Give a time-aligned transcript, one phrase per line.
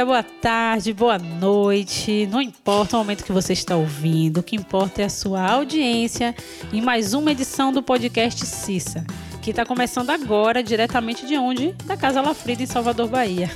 [0.00, 2.26] Dia, boa tarde, boa noite.
[2.32, 6.34] Não importa o momento que você está ouvindo, o que importa é a sua audiência
[6.72, 9.04] em mais uma edição do podcast Cissa,
[9.42, 11.72] que está começando agora, diretamente de onde?
[11.84, 13.50] Da Casa Lafrida, em Salvador, Bahia.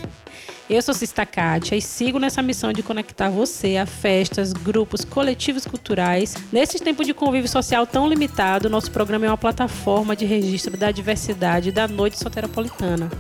[0.68, 5.66] Eu sou Sista Kátia e sigo nessa missão de conectar você a festas, grupos, coletivos
[5.66, 6.34] culturais.
[6.50, 10.90] Nesse tempo de convívio social tão limitado, nosso programa é uma plataforma de registro da
[10.90, 13.10] diversidade da noite soteropolitana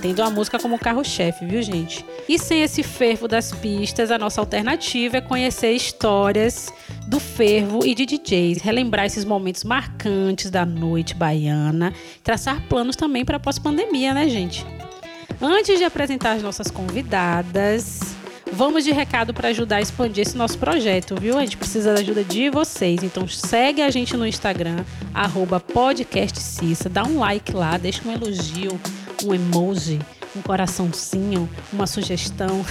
[0.00, 2.04] tendo a música como carro-chefe, viu, gente?
[2.28, 6.72] E sem esse fervo das pistas, a nossa alternativa é conhecer histórias
[7.06, 13.24] do fervo e de DJs, relembrar esses momentos marcantes da noite baiana, traçar planos também
[13.24, 14.64] para pós-pandemia, né, gente?
[15.40, 18.00] Antes de apresentar as nossas convidadas,
[18.52, 21.38] vamos de recado para ajudar a expandir esse nosso projeto, viu?
[21.38, 23.04] A gente precisa da ajuda de vocês.
[23.04, 24.84] Então segue a gente no Instagram,
[25.72, 28.80] podcastcissa, dá um like lá, deixa um elogio,
[29.24, 30.00] um emoji,
[30.34, 32.64] um coraçãozinho, uma sugestão.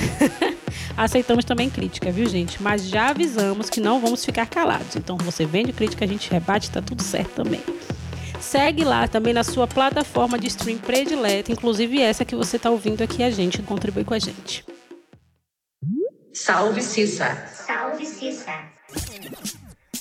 [0.97, 2.61] Aceitamos também crítica, viu, gente?
[2.61, 4.95] Mas já avisamos que não vamos ficar calados.
[4.95, 7.61] Então, você vende crítica, a gente rebate, tá tudo certo também.
[8.39, 13.01] Segue lá também na sua plataforma de stream predileta, inclusive essa que você está ouvindo
[13.01, 14.63] aqui a gente, contribui com a gente.
[16.33, 17.35] Salve Cissa!
[17.47, 18.53] Salve Cissa!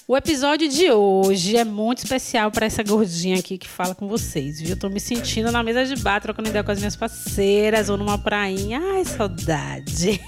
[0.08, 4.60] O episódio de hoje é muito especial para essa gordinha aqui que fala com vocês,
[4.60, 4.70] viu?
[4.70, 7.96] Eu tô me sentindo na mesa de bar, trocando ideia com as minhas parceiras ou
[7.96, 8.80] numa prainha.
[8.80, 10.20] Ai, saudade!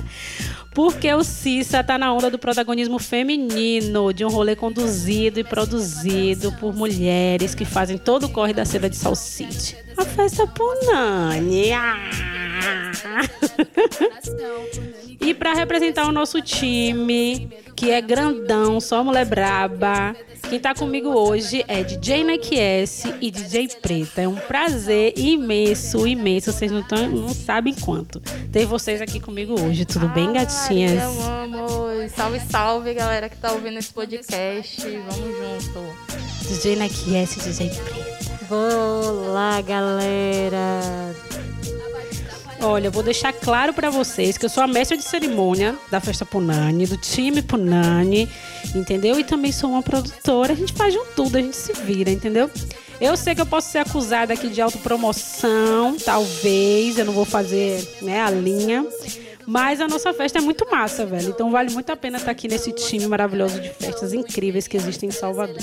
[0.74, 6.52] Porque o Cissa tá na onda do protagonismo feminino, de um rolê conduzido e produzido
[6.52, 9.76] por mulheres que fazem todo o corre da seda de Salsite.
[9.96, 11.70] A festa Punani.
[13.04, 13.22] Ah!
[15.20, 20.14] e para representar o nosso time, que é grandão, só mulher braba,
[20.48, 24.22] quem tá comigo hoje é DJ Nike S e DJ Preta.
[24.22, 26.50] É um prazer imenso, imenso.
[26.50, 28.18] Vocês não, tão, não sabem quanto.
[28.50, 29.84] Ter vocês aqui comigo hoje.
[29.84, 31.02] Tudo bem, gatinhas?
[31.02, 32.08] Eu amo.
[32.16, 34.80] Salve, salve, galera que tá ouvindo esse podcast.
[34.80, 36.48] Vamos junto.
[36.48, 38.54] DJ Nike S e DJ Preta.
[38.54, 41.14] Olá, galera.
[42.60, 46.00] Olha, eu vou deixar claro para vocês que eu sou a mestra de cerimônia da
[46.00, 48.28] festa Punani, do time Punani,
[48.74, 49.18] entendeu?
[49.18, 50.52] E também sou uma produtora.
[50.52, 52.50] A gente faz um tudo, a gente se vira, entendeu?
[53.00, 57.86] Eu sei que eu posso ser acusada aqui de autopromoção, talvez, eu não vou fazer
[58.02, 58.84] né, a linha.
[59.48, 61.30] Mas a nossa festa é muito massa, velho.
[61.30, 65.08] Então vale muito a pena estar aqui nesse time maravilhoso de festas incríveis que existem
[65.08, 65.56] em Salvador.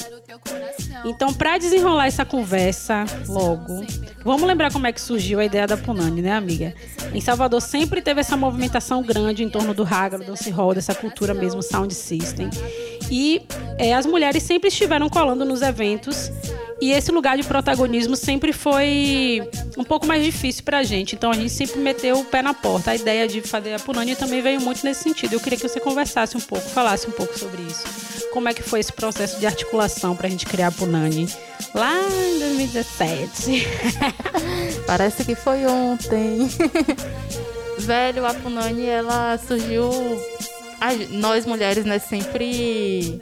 [1.06, 3.86] Então, para desenrolar essa conversa logo,
[4.24, 6.74] vamos lembrar como é que surgiu a ideia da Punani, né, amiga?
[7.14, 10.96] Em Salvador sempre teve essa movimentação grande em torno do Raga, do dance hall, dessa
[10.96, 12.50] cultura mesmo sound system.
[13.12, 13.46] E
[13.78, 16.32] é, as mulheres sempre estiveram colando nos eventos
[16.82, 19.42] e esse lugar de protagonismo sempre foi
[19.78, 21.16] um pouco mais difícil pra gente.
[21.16, 22.92] Então a gente sempre meteu o pé na porta.
[22.92, 25.34] A ideia de fazer a Punani também veio muito nesse sentido.
[25.34, 27.84] Eu queria que você conversasse um pouco, falasse um pouco sobre isso.
[28.32, 31.28] Como é que foi esse processo de articulação pra gente criar a Punani?
[31.74, 33.68] Lá em 2017.
[34.88, 36.50] Parece que foi ontem.
[37.78, 39.90] Velho, a Punani, ela surgiu.
[41.12, 43.22] Nós mulheres, né, sempre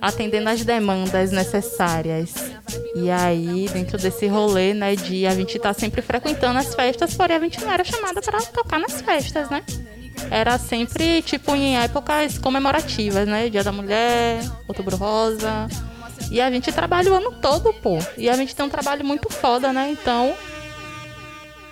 [0.00, 2.34] atendendo às demandas necessárias.
[2.94, 7.14] E aí, dentro desse rolê, né, de a gente estar tá sempre frequentando as festas,
[7.14, 9.62] porém a gente não era chamada para tocar nas festas, né?
[10.30, 13.48] Era sempre, tipo, em épocas comemorativas, né?
[13.48, 15.66] Dia da Mulher, Outubro Rosa.
[16.30, 17.98] E a gente trabalha o ano todo, pô.
[18.16, 19.90] E a gente tem um trabalho muito foda, né?
[19.90, 20.34] Então,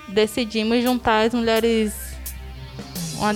[0.09, 2.08] decidimos juntar as mulheres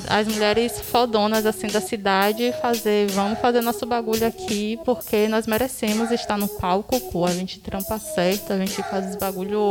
[0.08, 6.10] as mulheres fodonas assim da cidade fazer, vamos fazer nosso bagulho aqui porque nós merecemos
[6.10, 9.70] estar no palco, pô, a gente trampa certo, a gente faz os bagulho,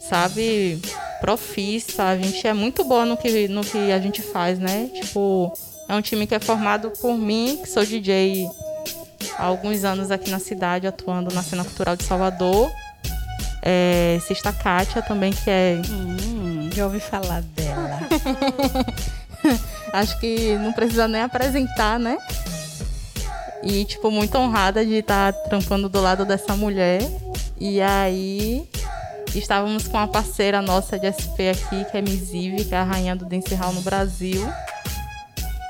[0.00, 0.80] sabe,
[1.20, 4.90] profissa, a gente é muito boa no que, no que a gente faz, né?
[4.94, 5.52] Tipo,
[5.88, 8.48] é um time que é formado por mim, que sou DJ
[9.36, 12.70] há alguns anos aqui na cidade, atuando na cena cultural de Salvador.
[13.62, 15.82] É, Sista Kátia também, que é.
[15.90, 16.39] Hum,
[16.76, 18.00] já ouvi falar dela.
[19.92, 22.18] Acho que não precisa nem apresentar, né?
[23.62, 27.02] E, tipo, muito honrada de estar tá trampando do lado dessa mulher.
[27.58, 28.66] E aí,
[29.34, 33.14] estávamos com uma parceira nossa de SP aqui, que é Misive, que é a rainha
[33.14, 34.48] do dance hall no Brasil.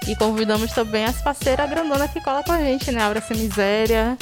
[0.06, 3.03] E convidamos também as parceiras grandona que cola com a gente, né?
[3.03, 4.17] Abra-se Miséria,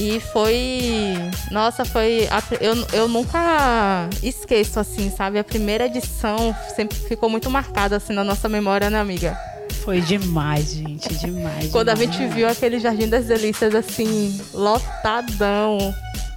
[0.00, 1.14] e foi.
[1.50, 2.26] Nossa, foi.
[2.58, 5.38] Eu, eu nunca esqueço, assim, sabe?
[5.38, 9.38] A primeira edição sempre ficou muito marcada, assim, na nossa memória, né, amiga?
[9.84, 11.70] Foi demais, gente, demais.
[11.70, 12.00] Quando demais.
[12.00, 15.94] a gente viu aquele Jardim das Delícias, assim, lotadão.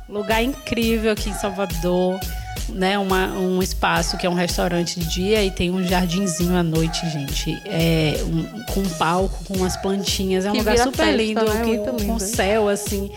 [0.10, 2.20] Lugar incrível aqui em Salvador
[2.74, 6.64] né, uma, um espaço que é um restaurante de dia e tem um jardinzinho à
[6.64, 7.62] noite, gente.
[7.66, 10.46] É, um, com um palco, com umas plantinhas.
[10.46, 11.62] É um Que lugar super festa, lindo, né?
[11.64, 12.20] que- lindo, com hein?
[12.20, 13.10] céu assim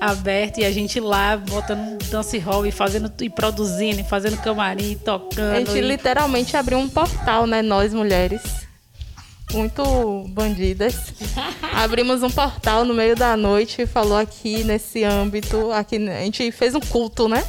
[0.00, 4.36] aberto e a gente lá botando um dance hall e fazendo e produzindo, e fazendo
[4.38, 5.54] camarim, tocando.
[5.56, 7.62] A gente e- literalmente abriu um portal, né?
[7.62, 8.67] Nós mulheres.
[9.52, 11.12] Muito bandidas.
[11.72, 15.72] Abrimos um portal no meio da noite e falou aqui nesse âmbito.
[15.72, 17.42] Aqui, a gente fez um culto, né?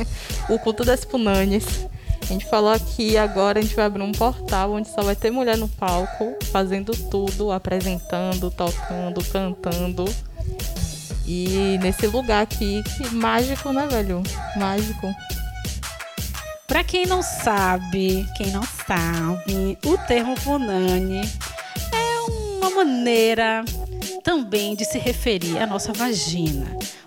[0.50, 1.86] o culto das Punanes.
[2.22, 5.30] A gente falou aqui agora a gente vai abrir um portal onde só vai ter
[5.30, 10.04] mulher no palco, fazendo tudo, apresentando, tocando, cantando.
[11.24, 14.22] E nesse lugar aqui, que mágico, né, velho?
[14.56, 15.06] Mágico.
[16.66, 21.20] Pra quem não sabe, quem não sabe, o termo punani
[21.92, 23.64] é uma maneira
[24.24, 26.66] também de se referir à nossa vagina.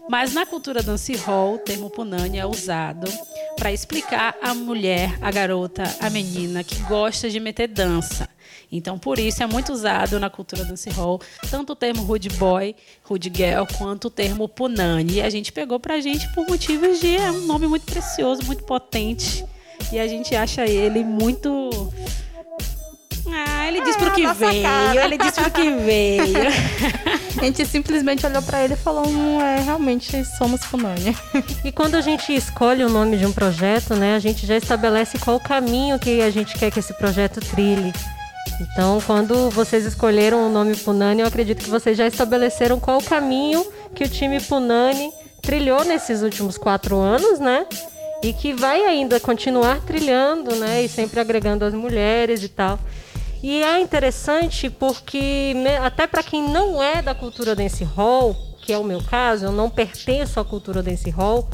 [0.09, 3.11] Mas na cultura dancehall, o termo punani é usado
[3.59, 8.29] para explicar a mulher, a garota, a menina que gosta de meter dança.
[8.71, 11.19] Então, por isso é muito usado na cultura dancehall,
[11.51, 12.73] tanto o termo rude boy,
[13.03, 15.15] rude girl, quanto o termo punani.
[15.15, 18.63] E a gente pegou pra gente por motivos de é um nome muito precioso, muito
[18.63, 19.43] potente.
[19.91, 21.91] E a gente acha ele muito.
[23.33, 25.05] Ah, ele diz pro que veio, cara.
[25.05, 26.33] ele diz pro que veio.
[27.39, 31.15] A gente simplesmente olhou pra ele e falou: "Hum, é, realmente somos Punani.
[31.63, 35.17] E quando a gente escolhe o nome de um projeto, né, a gente já estabelece
[35.19, 37.93] qual o caminho que a gente quer que esse projeto trilhe.
[38.59, 43.03] Então, quando vocês escolheram o nome Punani, eu acredito que vocês já estabeleceram qual o
[43.03, 43.65] caminho
[43.95, 45.11] que o time Punani
[45.41, 47.65] trilhou nesses últimos quatro anos, né?
[48.21, 50.83] E que vai ainda continuar trilhando, né?
[50.83, 52.77] E sempre agregando as mulheres e tal.
[53.41, 58.73] E é interessante porque, me- até para quem não é da cultura dance hall, que
[58.73, 61.47] é o meu caso, eu não pertenço à cultura dance hall,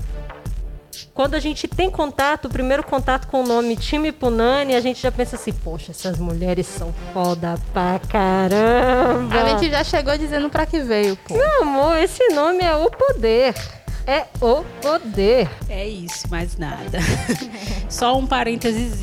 [1.13, 5.01] quando a gente tem contato, o primeiro contato com o nome Time Punani, a gente
[5.01, 9.35] já pensa assim, poxa, essas mulheres são foda pra caramba.
[9.41, 11.35] A gente já chegou dizendo pra que veio, pô.
[11.35, 13.53] Meu amor, esse nome é o poder.
[14.07, 15.49] É o poder.
[15.69, 16.99] É isso, mais nada.
[17.89, 19.01] só um parênteses.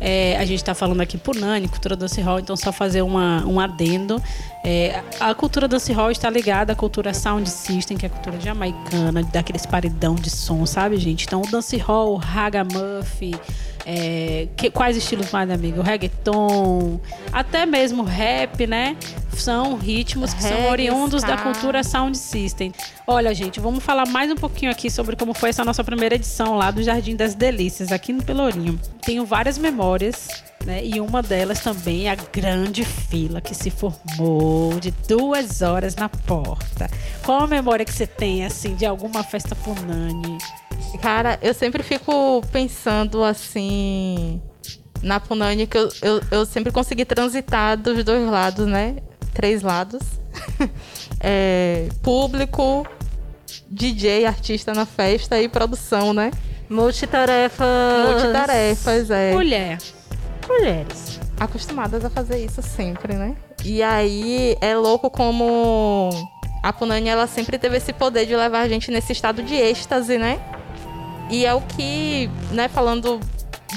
[0.00, 4.22] É, a gente está falando aqui Punani, cultura dancehall, então só fazer uma, um adendo.
[4.64, 9.22] É, a cultura dancehall está ligada à cultura sound system, que é a cultura jamaicana,
[9.22, 11.24] daqueles paredão de som, sabe, gente?
[11.24, 13.34] Então o dancehall, o ragamuffin,
[13.84, 15.82] é, que- quais estilos mais, amigo?
[15.82, 17.00] Reggaeton,
[17.32, 18.96] até mesmo rap, né?
[19.36, 22.72] São ritmos que são Reggae, oriundos da cultura Sound System.
[23.06, 26.56] Olha, gente, vamos falar mais um pouquinho aqui sobre como foi essa nossa primeira edição
[26.56, 28.80] lá do Jardim das Delícias, aqui no Pelourinho.
[29.02, 30.28] Tenho várias memórias,
[30.64, 30.84] né?
[30.84, 36.08] E uma delas também é a grande fila que se formou de duas horas na
[36.08, 36.88] porta.
[37.24, 40.38] Qual a memória que você tem, assim, de alguma festa punani?
[41.00, 44.40] Cara, eu sempre fico pensando assim.
[45.02, 48.96] Na Punani, que eu, eu, eu sempre consegui transitar dos dois lados, né?
[49.32, 50.02] Três lados.
[51.26, 52.86] É, público,
[53.66, 56.30] DJ, artista na festa e produção, né?
[56.68, 57.66] Multitarefas.
[58.10, 59.32] Multitarefas, é.
[59.32, 59.78] Mulher.
[60.46, 61.18] Mulheres.
[61.40, 63.36] acostumadas a fazer isso sempre, né?
[63.64, 66.10] E aí é louco como
[66.62, 70.18] a Punani ela sempre teve esse poder de levar a gente nesse estado de êxtase,
[70.18, 70.38] né?
[71.30, 73.20] E é o que, né, falando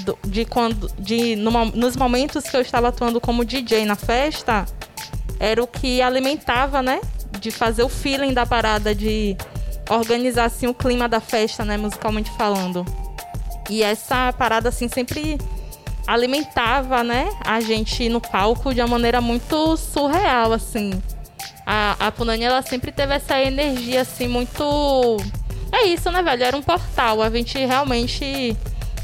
[0.03, 4.65] do- de quando de nos momentos que eu estava atuando como DJ na festa,
[5.39, 6.99] era o que alimentava, né,
[7.39, 9.35] de fazer o feeling da parada de
[9.89, 12.85] organizar assim o clima da festa, né, musicalmente falando.
[13.69, 15.37] E essa parada assim sempre
[16.05, 20.91] alimentava, né, a gente no palco de uma maneira muito surreal, assim.
[21.65, 25.17] A, a Punani, ela sempre teve essa energia, assim, muito...
[25.71, 26.43] É isso, né, velho?
[26.43, 27.21] Era um portal.
[27.21, 28.55] A gente realmente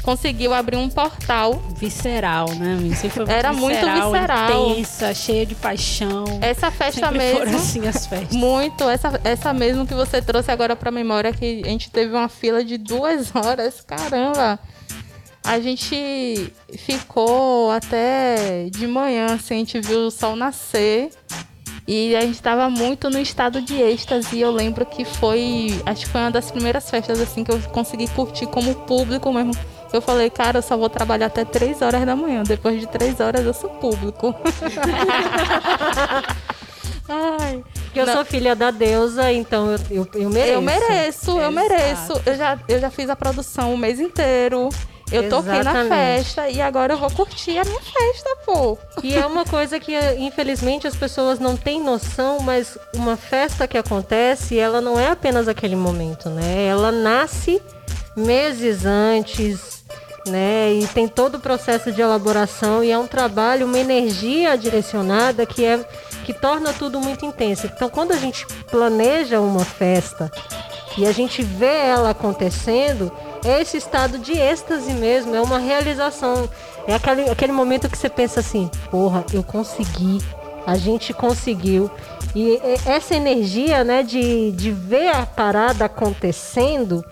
[0.04, 1.62] conseguiu abrir um portal.
[1.76, 2.78] Visceral, né?
[2.94, 4.70] Sempre Era muito visceral.
[4.70, 6.24] Intensa, cheia de paixão.
[6.40, 7.56] Essa festa Sempre mesmo...
[7.56, 8.36] assim as festas.
[8.36, 8.88] Muito.
[8.88, 12.62] Essa, essa mesmo que você trouxe agora pra memória, que a gente teve uma fila
[12.62, 13.80] de duas horas.
[13.80, 14.60] Caramba!
[15.42, 21.10] A gente ficou até de manhã, assim, a gente viu o sol nascer.
[21.86, 24.36] E a gente tava muito no estado de êxtase.
[24.36, 25.80] E eu lembro que foi.
[25.84, 29.52] Acho que foi uma das primeiras festas, assim, que eu consegui curtir como público mesmo.
[29.92, 32.42] Eu falei, cara, eu só vou trabalhar até três horas da manhã.
[32.42, 34.34] Depois de três horas eu sou público.
[37.08, 37.62] Ai.
[37.92, 38.14] Que eu Não.
[38.14, 40.52] sou filha da deusa, então eu, eu, eu mereço.
[40.54, 41.52] Eu mereço, eu Exato.
[41.52, 42.22] mereço.
[42.26, 44.68] Eu já, eu já fiz a produção o mês inteiro.
[45.12, 45.88] Eu toquei na Exatamente.
[45.88, 48.78] festa e agora eu vou curtir a minha festa, pô.
[49.02, 53.76] E é uma coisa que, infelizmente, as pessoas não têm noção, mas uma festa que
[53.76, 56.66] acontece, ela não é apenas aquele momento, né?
[56.66, 57.60] Ela nasce
[58.16, 59.84] meses antes,
[60.26, 60.72] né?
[60.72, 65.64] E tem todo o processo de elaboração e é um trabalho, uma energia direcionada que
[65.64, 65.84] é
[66.24, 67.66] que torna tudo muito intenso.
[67.66, 70.32] Então, quando a gente planeja uma festa
[70.96, 73.12] e a gente vê ela acontecendo,
[73.44, 76.48] esse estado de êxtase mesmo, é uma realização.
[76.86, 80.18] É aquele, aquele momento que você pensa assim, porra, eu consegui,
[80.66, 81.90] a gente conseguiu.
[82.34, 87.04] E essa energia, né, de, de ver a parada acontecendo,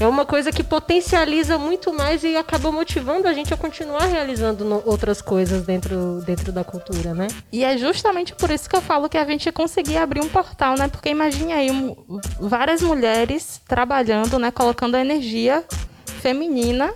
[0.00, 4.82] é uma coisa que potencializa muito mais e acaba motivando a gente a continuar realizando
[4.86, 7.28] outras coisas dentro, dentro da cultura, né?
[7.52, 10.74] E é justamente por isso que eu falo que a gente conseguia abrir um portal,
[10.74, 10.88] né?
[10.88, 11.70] Porque imagine aí
[12.40, 14.50] várias mulheres trabalhando, né?
[14.50, 15.62] Colocando a energia
[16.22, 16.94] feminina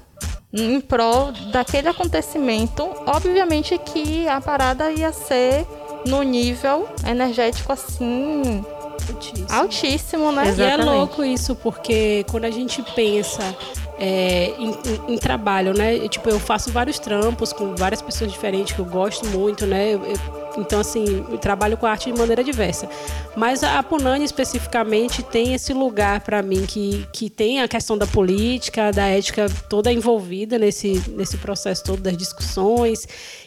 [0.51, 2.89] em prol daquele acontecimento.
[3.07, 5.67] Obviamente que a parada ia ser
[6.07, 8.65] no nível energético assim
[9.09, 9.47] Altíssimo.
[9.51, 10.49] Altíssimo, né?
[10.49, 10.81] Exatamente.
[10.81, 13.57] E é louco isso, porque quando a gente pensa
[13.99, 16.09] é, em, em, em, trabalho, né?
[16.09, 19.95] Tipo, eu faço vários trampos com várias pessoas diferentes que eu gosto muito, né?
[19.95, 22.89] Eu, eu, então, assim, eu trabalho com arte de maneira diversa.
[23.37, 28.07] Mas a Punani, especificamente, tem esse lugar para mim que, que tem a questão da
[28.07, 33.07] política, da ética toda envolvida nesse, nesse processo todo das discussões.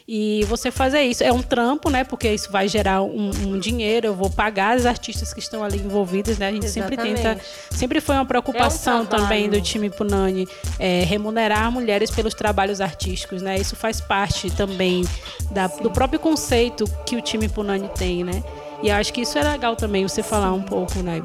[0.10, 2.06] E você fazer isso é um trampo, né?
[2.06, 4.08] Porque isso vai gerar um, um dinheiro.
[4.08, 6.48] Eu vou pagar as artistas que estão ali envolvidas, né?
[6.48, 7.02] A gente Exatamente.
[7.02, 7.42] sempre tenta.
[7.70, 10.48] Sempre foi uma preocupação é um também do time Punani
[10.80, 13.58] é, remunerar mulheres pelos trabalhos artísticos, né?
[13.58, 15.04] Isso faz parte também
[15.52, 18.44] da, do próprio conceito que o time Punani tem, né?
[18.82, 21.22] E acho que isso é legal também você falar um pouco, né?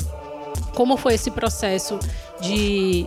[0.75, 1.99] Como foi esse processo
[2.41, 3.07] de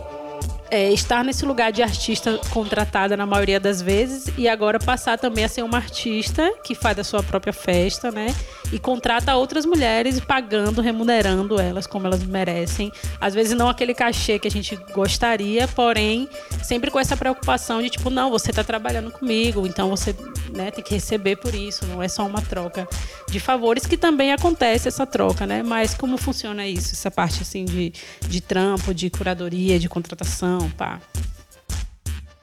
[0.70, 5.44] é, estar nesse lugar de artista contratada na maioria das vezes e agora passar também
[5.44, 8.34] a ser uma artista que faz a sua própria festa, né?
[8.72, 12.90] E contrata outras mulheres pagando, remunerando elas como elas merecem.
[13.20, 16.28] Às vezes não aquele cachê que a gente gostaria, porém
[16.62, 20.14] sempre com essa preocupação de tipo, não, você está trabalhando comigo, então você
[20.54, 22.88] né, tem que receber por isso, não é só uma troca
[23.28, 25.62] de favores que também acontece essa troca, né?
[25.62, 27.92] Mas como funciona isso, essa parte assim de,
[28.28, 30.55] de trampo, de curadoria, de contratação?
[30.56, 31.00] Não, pá.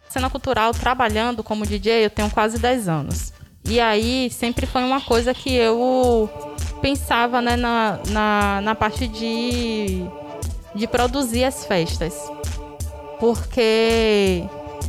[0.09, 3.33] Cena cultural, trabalhando como DJ, eu tenho quase 10 anos.
[3.65, 6.29] E aí sempre foi uma coisa que eu
[6.81, 10.05] pensava né, na, na, na parte de,
[10.75, 12.13] de produzir as festas.
[13.19, 14.43] Porque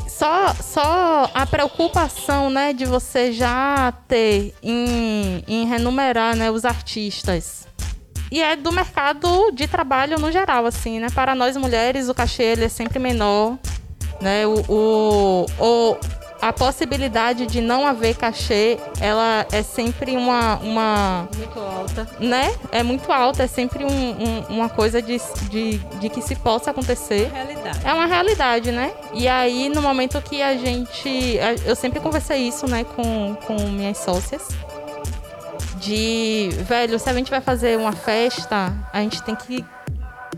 [0.09, 7.67] só, só a preocupação né, de você já ter em, em renumerar né, os artistas
[8.31, 11.09] e é do mercado de trabalho no geral, assim, né?
[11.15, 13.57] Para nós mulheres, o cachê ele é sempre menor,
[14.21, 14.47] né?
[14.47, 15.97] O, o, o,
[16.41, 20.57] a possibilidade de não haver cachê, ela é sempre uma...
[20.57, 22.09] uma muito alta.
[22.21, 22.55] Né?
[22.71, 26.71] É muito alta, é sempre um, um, uma coisa de, de, de que se possa
[26.71, 27.31] acontecer.
[27.33, 27.81] É realidade.
[27.83, 28.93] É uma realidade, né?
[29.15, 31.39] E aí, no momento que a gente...
[31.65, 34.49] Eu sempre conversei isso, né, com, com minhas sócias
[35.85, 39.63] de, velho, se a gente vai fazer uma festa, a gente tem que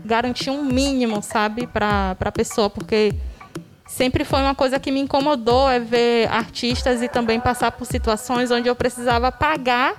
[0.03, 3.13] garantir um mínimo, sabe, para a pessoa, porque
[3.87, 8.51] sempre foi uma coisa que me incomodou é ver artistas e também passar por situações
[8.51, 9.95] onde eu precisava pagar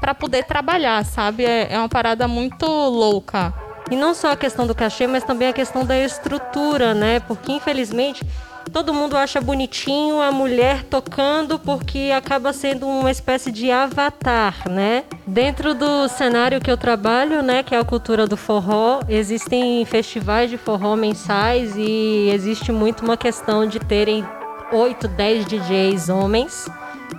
[0.00, 1.44] para poder trabalhar, sabe?
[1.44, 3.54] É, é uma parada muito louca.
[3.90, 7.20] E não só a questão do cachê, mas também a questão da estrutura, né?
[7.20, 8.24] Porque infelizmente
[8.68, 15.04] todo mundo acha bonitinho a mulher tocando porque acaba sendo uma espécie de avatar, né?
[15.26, 20.50] Dentro do cenário que eu trabalho, né, que é a cultura do forró, existem festivais
[20.50, 24.24] de forró mensais e existe muito uma questão de terem
[24.72, 26.68] 8, 10 DJs homens.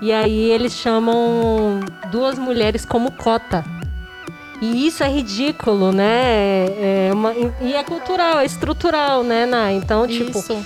[0.01, 1.79] E aí eles chamam
[2.11, 3.65] duas mulheres como cota.
[4.61, 6.65] E isso é ridículo, né?
[7.07, 9.75] É uma, e é cultural, é estrutural, né, Nai?
[9.75, 10.65] Então, tipo, isso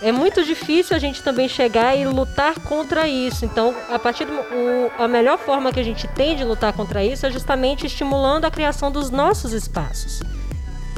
[0.00, 3.44] é muito difícil a gente também chegar e lutar contra isso.
[3.44, 7.04] Então, a partir do o, a melhor forma que a gente tem de lutar contra
[7.04, 10.20] isso é justamente estimulando a criação dos nossos espaços.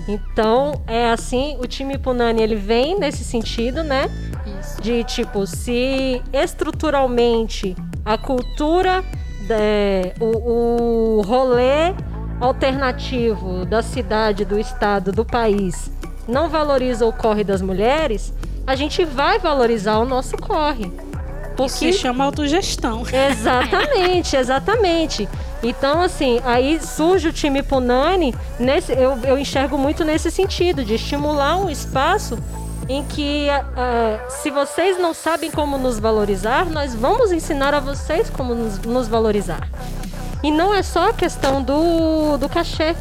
[0.07, 4.11] Então, é assim, o time Punani ele vem nesse sentido, né?
[4.61, 4.81] Isso.
[4.83, 9.05] De tipo, se estruturalmente a cultura,
[9.49, 11.95] é, o, o rolê
[12.41, 15.91] alternativo da cidade, do estado, do país
[16.31, 18.33] não valoriza o corre das mulheres,
[18.71, 20.93] a gente vai valorizar o nosso corre.
[21.57, 21.65] Porque...
[21.65, 23.03] Isso se chama autogestão.
[23.31, 25.29] Exatamente, exatamente.
[25.61, 30.95] Então, assim, aí surge o time Punani, nesse, eu, eu enxergo muito nesse sentido, de
[30.95, 32.39] estimular um espaço
[32.89, 38.31] em que, uh, se vocês não sabem como nos valorizar, nós vamos ensinar a vocês
[38.31, 39.69] como nos, nos valorizar.
[40.45, 42.95] E não é só a questão do, do cachê,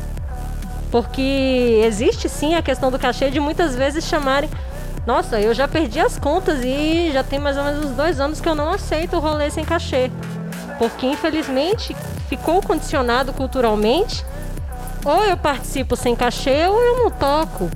[0.91, 4.49] porque existe sim a questão do cachê de muitas vezes chamarem
[5.06, 8.39] Nossa, eu já perdi as contas e já tem mais ou menos uns dois anos
[8.39, 10.12] que eu não aceito o rolê sem cachê.
[10.77, 11.96] Porque infelizmente
[12.27, 14.25] ficou condicionado culturalmente.
[15.03, 17.70] Ou eu participo sem cachê ou eu não toco,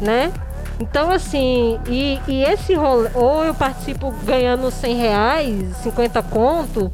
[0.00, 0.32] né?
[0.80, 6.92] Então, assim, e, e esse rolê, ou eu participo ganhando 100 reais, 50 conto,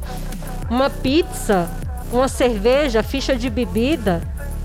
[0.69, 1.67] uma pizza,
[2.11, 4.21] uma cerveja, ficha de bebida,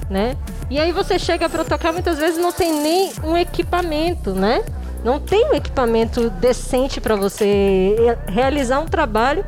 [0.09, 0.37] né?
[0.71, 4.65] E aí você chega para tocar, muitas vezes não tem nem um equipamento, né?
[5.05, 9.45] Não tem um equipamento decente para você realizar um trabalho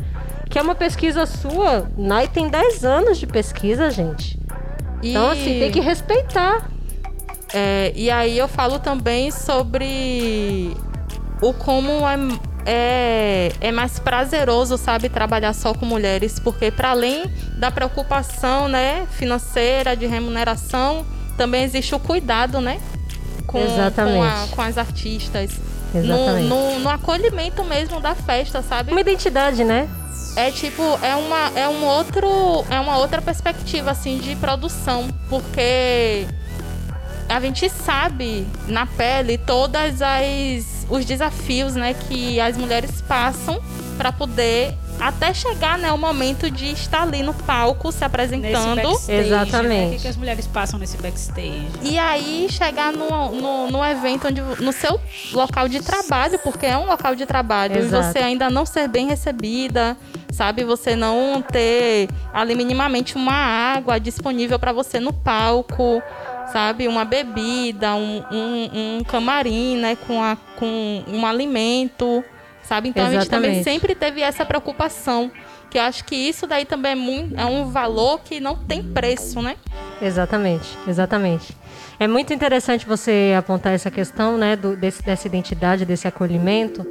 [0.50, 1.90] que é uma pesquisa sua.
[1.96, 4.38] NAI tem 10 anos de pesquisa, gente.
[5.02, 5.10] E...
[5.10, 6.70] Então, assim, tem que respeitar.
[7.54, 10.76] É, e aí eu falo também sobre
[11.40, 12.16] o como é,
[12.66, 17.24] é, é mais prazeroso, sabe, trabalhar só com mulheres, porque para além
[17.56, 21.06] da preocupação, né, financeira, de remuneração,
[21.36, 22.80] também existe o cuidado, né,
[23.46, 25.50] com, com, a, com as artistas.
[25.94, 28.90] No, no, no, acolhimento mesmo da festa, sabe?
[28.90, 29.88] Uma identidade, né?
[30.36, 32.28] É tipo, é uma, é um outro,
[32.68, 36.26] é uma outra perspectiva assim de produção, porque
[37.28, 43.60] a gente sabe na pele todas as os desafios, né, que as mulheres passam
[43.96, 48.98] para poder até chegar né, o momento de estar ali no palco se apresentando.
[49.08, 49.68] Exatamente.
[49.68, 49.86] Né?
[49.86, 51.66] O que, que, as mulheres passam nesse backstage?
[51.82, 54.98] E aí chegar no, no, no, evento onde, no seu
[55.32, 58.08] local de trabalho, porque é um local de trabalho, Exato.
[58.08, 59.96] e você ainda não ser bem recebida,
[60.30, 60.64] sabe?
[60.64, 66.02] Você não ter ali minimamente uma água disponível para você no palco
[66.52, 66.88] sabe?
[66.88, 69.96] Uma bebida, um, um, um, camarim, né?
[69.96, 72.24] Com, a, com um alimento
[72.66, 72.88] sabe?
[72.88, 73.16] Então Exatamente.
[73.16, 75.30] a gente também sempre teve essa preocupação,
[75.70, 78.82] que eu acho que isso daí também é, muito, é um valor que não tem
[78.82, 79.56] preço, né?
[80.02, 81.56] Exatamente, exatamente.
[81.98, 86.86] É muito interessante você apontar essa questão, né, do, desse, dessa identidade, desse acolhimento,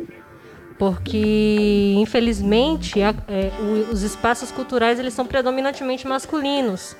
[0.79, 3.51] porque infelizmente a, é,
[3.91, 6.95] os espaços culturais eles são predominantemente masculinos.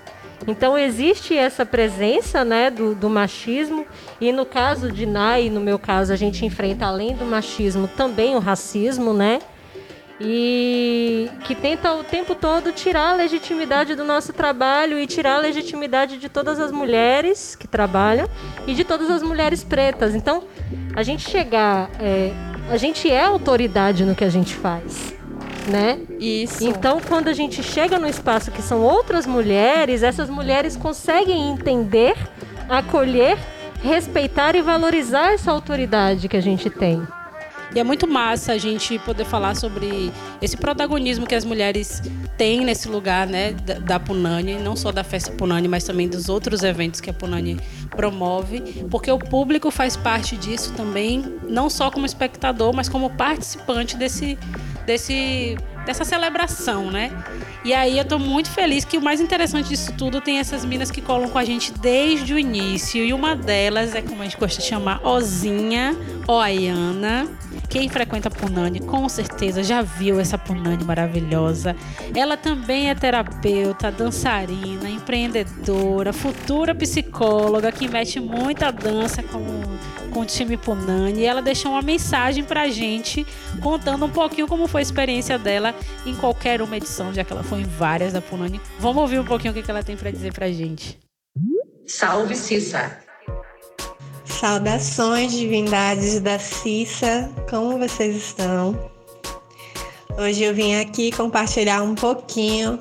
[0.47, 3.85] Então existe essa presença né, do, do, machismo
[4.19, 8.35] e no caso de Nai, no meu caso, a gente enfrenta além do machismo também
[8.35, 9.39] o racismo, né?
[10.19, 15.39] E que tenta o tempo todo tirar a legitimidade do nosso trabalho e tirar a
[15.39, 18.29] legitimidade de todas as mulheres que trabalham
[18.65, 20.15] e de todas as mulheres pretas.
[20.15, 20.43] Então,
[20.95, 22.31] a gente chegar, é,
[22.69, 25.15] a gente é autoridade no que a gente faz
[25.67, 25.99] né?
[26.19, 26.65] Isso.
[26.67, 32.15] Então, quando a gente chega no espaço que são outras mulheres, essas mulheres conseguem entender,
[32.69, 33.37] acolher,
[33.81, 37.05] respeitar e valorizar essa autoridade que a gente tem.
[37.75, 40.09] E é muito massa a gente poder falar sobre
[40.41, 42.01] esse protagonismo que as mulheres
[42.37, 46.63] têm nesse lugar, né, da, Punani, não só da festa Punani, mas também dos outros
[46.63, 52.05] eventos que a Punani promove, porque o público faz parte disso também, não só como
[52.05, 54.37] espectador, mas como participante desse
[54.85, 57.11] desse dessa celebração, né?
[57.63, 60.91] E aí eu tô muito feliz que o mais interessante disso tudo tem essas minas
[60.91, 63.03] que colam com a gente desde o início.
[63.03, 65.95] E uma delas é como a gente gosta de chamar Ozinha
[66.27, 67.27] Oaiana.
[67.69, 71.75] Quem frequenta Punani com certeza já viu essa Punani maravilhosa.
[72.15, 79.43] Ela também é terapeuta, dançarina, empreendedora, futura psicóloga que mete muita dança com
[80.15, 83.27] com o time Punani e ela deixou uma mensagem pra gente
[83.61, 85.74] contando um pouquinho como foi a experiência dela
[86.05, 88.61] em qualquer uma edição, já que ela foi em várias da Punani.
[88.79, 90.99] Vamos ouvir um pouquinho o que ela tem para dizer pra gente.
[91.87, 92.99] Salve Cissa!
[94.25, 98.91] Saudações, divindades da Cissa, como vocês estão?
[100.17, 102.79] Hoje eu vim aqui compartilhar um pouquinho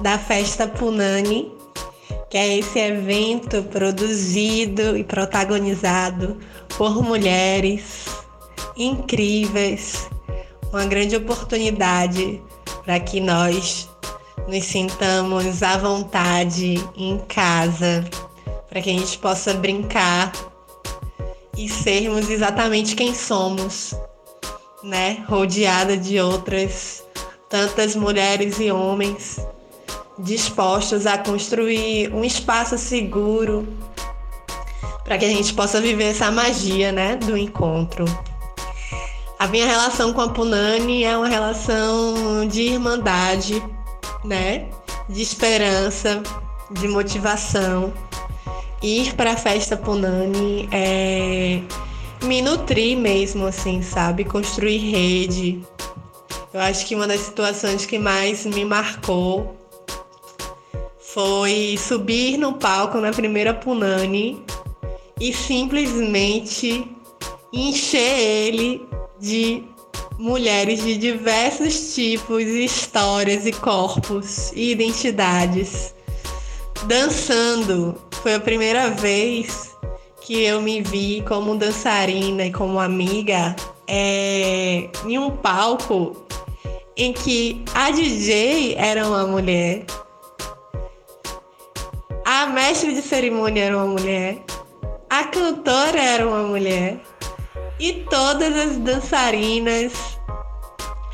[0.00, 1.52] da festa Punani,
[2.30, 6.38] que é esse evento produzido e protagonizado
[6.76, 8.06] por mulheres
[8.76, 10.08] incríveis,
[10.72, 12.40] uma grande oportunidade
[12.84, 13.88] para que nós
[14.46, 18.04] nos sintamos à vontade em casa,
[18.68, 20.32] para que a gente possa brincar
[21.56, 23.94] e sermos exatamente quem somos,
[24.82, 25.24] né?
[25.28, 27.04] Rodeada de outras
[27.48, 29.44] tantas mulheres e homens
[30.18, 33.66] dispostos a construir um espaço seguro
[35.04, 38.04] para que a gente possa viver essa magia, né, do encontro.
[39.40, 43.54] A minha relação com a Punani é uma relação de irmandade,
[44.22, 44.68] né,
[45.08, 46.22] de esperança,
[46.70, 47.90] de motivação.
[48.82, 51.62] Ir para a festa Punani é
[52.22, 54.26] me nutrir mesmo, assim, sabe?
[54.26, 55.62] Construir rede.
[56.52, 59.56] Eu acho que uma das situações que mais me marcou
[60.98, 64.44] foi subir no palco na primeira Punani
[65.18, 66.86] e simplesmente
[67.50, 68.86] encher ele
[69.20, 69.62] de
[70.18, 75.94] mulheres de diversos tipos, histórias e corpos e identidades.
[76.84, 78.00] Dançando.
[78.22, 79.76] Foi a primeira vez
[80.20, 83.56] que eu me vi como dançarina e como amiga
[83.86, 86.16] é, em um palco
[86.96, 89.84] em que a DJ era uma mulher,
[92.24, 94.38] a mestre de cerimônia era uma mulher,
[95.08, 97.00] a cantora era uma mulher
[97.80, 99.92] e todas as dançarinas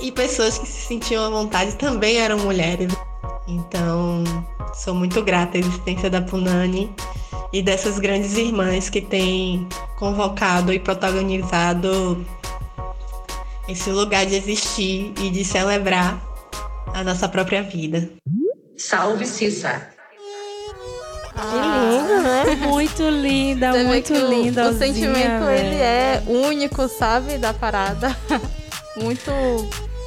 [0.01, 2.93] e pessoas que se sentiam à vontade também eram mulheres.
[3.47, 4.25] Então,
[4.75, 6.93] sou muito grata à existência da Punani
[7.53, 12.27] e dessas grandes irmãs que têm convocado e protagonizado
[13.69, 16.21] esse lugar de existir e de celebrar
[16.93, 18.11] a nossa própria vida.
[18.77, 19.96] Salve Cissa!
[21.37, 22.67] Que lindo, né?
[22.69, 24.71] Muito linda, Você muito que o- linda.
[24.71, 25.83] O, sentimento, Alzinha, ele velho.
[25.83, 27.39] é único, sabe?
[27.39, 28.17] Da parada.
[28.97, 29.31] muito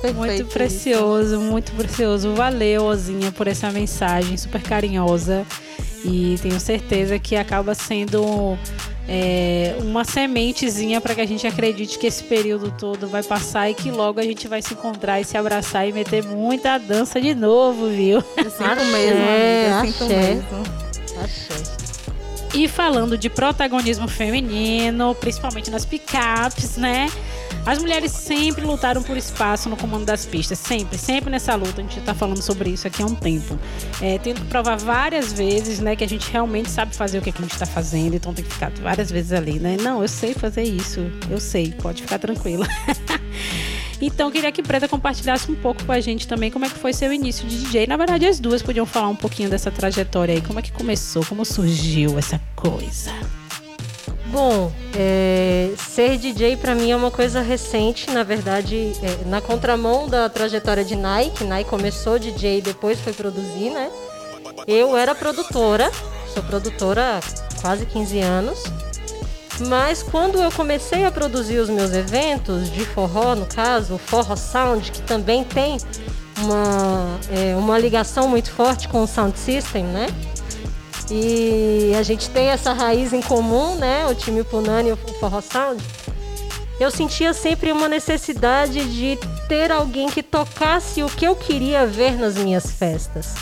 [0.01, 0.15] perfeito.
[0.17, 2.33] Muito precioso, muito precioso.
[2.33, 5.45] Valeu, Ozinha, por essa mensagem super carinhosa.
[6.03, 8.57] E tenho certeza que acaba sendo
[9.07, 13.73] é, uma sementezinha para que a gente acredite que esse período todo vai passar e
[13.73, 17.35] que logo a gente vai se encontrar e se abraçar e meter muita dança de
[17.35, 18.23] novo, viu?
[18.37, 19.85] Eu sinto mesmo, amiga.
[19.85, 20.88] Eu sinto mesmo.
[22.53, 27.07] E falando de protagonismo feminino, principalmente nas picapes, né?
[27.65, 31.81] As mulheres sempre lutaram por espaço no comando das pistas, sempre, sempre nessa luta.
[31.81, 33.59] A gente tá falando sobre isso aqui há um tempo.
[34.01, 37.29] É, tendo que provar várias vezes, né, que a gente realmente sabe fazer o que,
[37.29, 39.77] é que a gente tá fazendo, então tem que ficar várias vezes ali, né?
[39.79, 42.67] Não, eu sei fazer isso, eu sei, pode ficar tranquila.
[44.01, 46.93] Então, queria que Preta compartilhasse um pouco com a gente também como é que foi
[46.93, 47.87] seu início de DJ.
[47.87, 50.41] Na verdade, as duas podiam falar um pouquinho dessa trajetória aí.
[50.41, 51.25] Como é que começou?
[51.25, 53.11] Como surgiu essa coisa?
[54.31, 60.07] Bom, é, ser DJ pra mim é uma coisa recente, na verdade, é, na contramão
[60.07, 61.43] da trajetória de Nike.
[61.43, 63.89] Nike começou DJ e depois foi produzir, né?
[64.67, 65.91] Eu era produtora,
[66.31, 68.63] sou produtora há quase 15 anos.
[69.67, 74.35] Mas quando eu comecei a produzir os meus eventos de forró, no caso, o Forró
[74.35, 75.77] Sound, que também tem
[76.39, 80.07] uma, é, uma ligação muito forte com o Sound System, né?
[81.11, 84.05] E a gente tem essa raiz em comum, né?
[84.05, 85.83] O time Punani e o Forró Sound.
[86.79, 89.17] Eu sentia sempre uma necessidade de
[89.49, 93.33] ter alguém que tocasse o que eu queria ver nas minhas festas.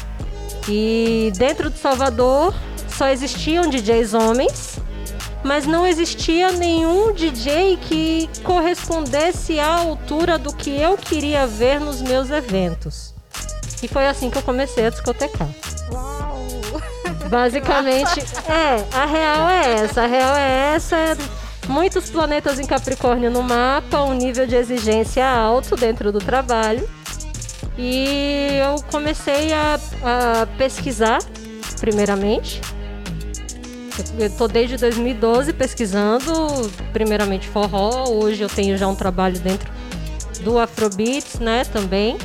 [0.68, 2.54] E dentro de Salvador
[2.90, 4.80] só existiam DJs homens,
[5.48, 12.02] mas não existia nenhum DJ que correspondesse à altura do que eu queria ver nos
[12.02, 13.14] meus eventos.
[13.82, 15.48] E foi assim que eu comecei a discotecar.
[17.32, 20.04] Basicamente, é, a real é essa.
[20.04, 20.98] A real é essa.
[21.70, 26.88] Muitos planetas em Capricórnio no mapa, um nível de exigência alto dentro do trabalho.
[27.78, 31.20] E eu comecei a, a pesquisar,
[31.80, 32.62] primeiramente.
[34.18, 36.32] Eu tô desde 2012 pesquisando,
[36.94, 38.10] primeiramente forró.
[38.10, 39.72] Hoje eu tenho já um trabalho dentro
[40.44, 42.18] do Afrobeats, né, também.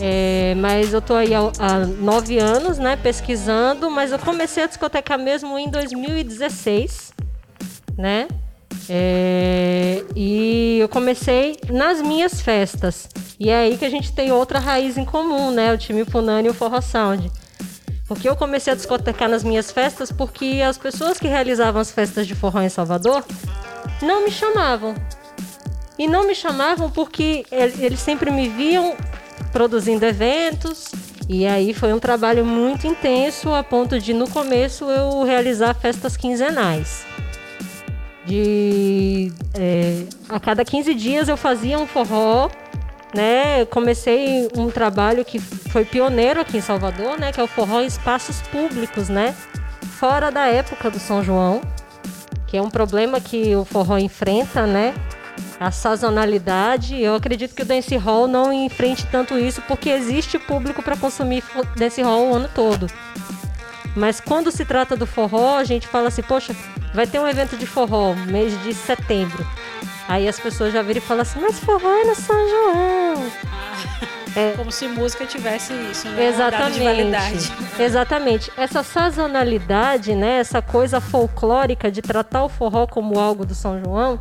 [0.00, 4.66] É, mas eu tô aí há, há nove anos, né, pesquisando, mas eu comecei a
[4.66, 7.12] discotecar mesmo em 2016,
[7.96, 8.26] né?
[8.88, 13.08] É, e eu comecei nas minhas festas.
[13.38, 15.72] E é aí que a gente tem outra raiz em comum, né?
[15.72, 17.30] O time Punani e o Forró Sound.
[18.06, 22.26] Porque eu comecei a discotecar nas minhas festas porque as pessoas que realizavam as festas
[22.26, 23.24] de forró em Salvador
[24.02, 24.94] não me chamavam.
[25.98, 28.94] E não me chamavam porque el- eles sempre me viam
[29.52, 30.92] produzindo eventos.
[31.28, 36.16] E aí foi um trabalho muito intenso a ponto de no começo eu realizar festas
[36.16, 37.06] quinzenais.
[38.26, 42.50] De é, a cada 15 dias eu fazia um forró,
[43.14, 43.64] né?
[43.66, 47.32] Comecei um trabalho que foi pioneiro aqui em Salvador, né?
[47.32, 49.34] Que é o forró em espaços públicos, né?
[49.98, 51.62] Fora da época do São João,
[52.46, 54.92] que é um problema que o forró enfrenta, né?
[55.60, 57.00] A sazonalidade.
[57.00, 61.44] Eu acredito que o dance hall não enfrente tanto isso porque existe público para consumir
[61.76, 62.88] dance hall o ano todo.
[63.96, 66.54] Mas quando se trata do forró, a gente fala assim, poxa,
[66.92, 69.46] vai ter um evento de forró, mês de setembro.
[70.08, 73.32] Aí as pessoas já viram e falam assim, mas forró é no São João.
[74.56, 76.26] Como se música tivesse isso, né?
[76.26, 77.52] Exatamente.
[77.78, 78.52] Exatamente.
[78.56, 80.38] Essa sazonalidade, né?
[80.38, 84.20] Essa coisa folclórica de tratar o forró como algo do São João,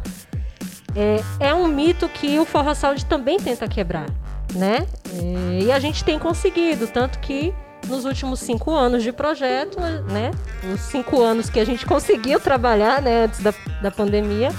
[0.96, 4.06] é, é um mito que o Forró Sound também tenta quebrar,
[4.54, 4.86] né?
[5.12, 7.54] É, e a gente tem conseguido, tanto que
[7.88, 10.32] nos últimos cinco anos de projeto, né?
[10.72, 13.26] Os cinco anos que a gente conseguiu trabalhar, né?
[13.26, 14.52] Antes da, da pandemia,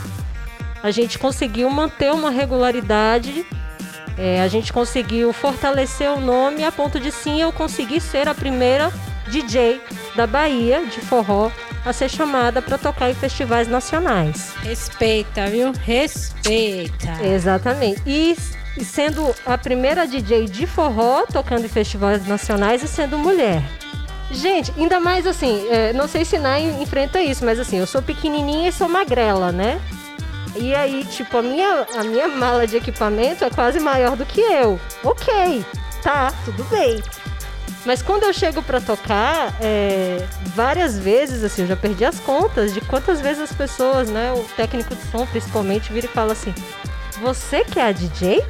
[0.85, 3.47] a gente conseguiu manter uma regularidade,
[4.19, 8.35] é, a gente conseguiu fortalecer o nome a ponto de sim eu conseguir ser a
[8.35, 8.93] primeira
[9.29, 9.81] DJ
[10.15, 11.51] da Bahia de forró
[11.87, 14.53] a ser chamada para tocar em festivais nacionais.
[14.63, 15.73] Respeita, viu?
[15.73, 17.25] Respeita.
[17.25, 18.03] Exatamente.
[18.07, 18.37] E
[18.85, 23.63] sendo a primeira DJ de forró tocando em festivais nacionais e sendo mulher.
[24.31, 28.03] Gente, ainda mais assim, é, não sei se Nai enfrenta isso, mas assim, eu sou
[28.03, 29.81] pequenininha e sou magrela, né?
[30.57, 34.41] E aí, tipo, a minha, a minha mala de equipamento é quase maior do que
[34.41, 34.79] eu.
[35.03, 35.65] Ok,
[36.03, 37.03] tá, tudo bem.
[37.85, 42.73] Mas quando eu chego para tocar, é, várias vezes, assim, eu já perdi as contas
[42.73, 46.55] de quantas vezes as pessoas, né, o técnico de som principalmente, vira e fala assim:
[47.21, 48.43] Você que é a DJ?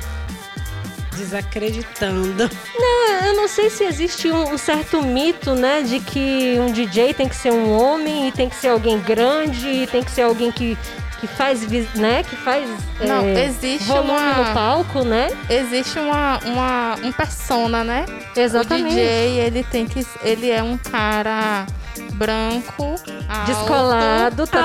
[1.16, 2.50] Desacreditando.
[2.76, 7.14] Não, eu não sei se existe um, um, certo mito, né, de que um DJ
[7.14, 10.22] tem que ser um homem e tem que ser alguém grande e tem que ser
[10.22, 10.78] alguém que
[11.20, 11.62] que faz,
[11.94, 12.68] né, que faz
[13.00, 15.28] Não, é, existe volume uma, no palco, né?
[15.48, 18.04] Existe uma, uma um persona, né?
[18.36, 18.86] Exatamente.
[18.86, 21.66] O DJ, ele tem que ele é um cara
[22.14, 22.94] branco,
[23.28, 24.62] alto, descolado, tá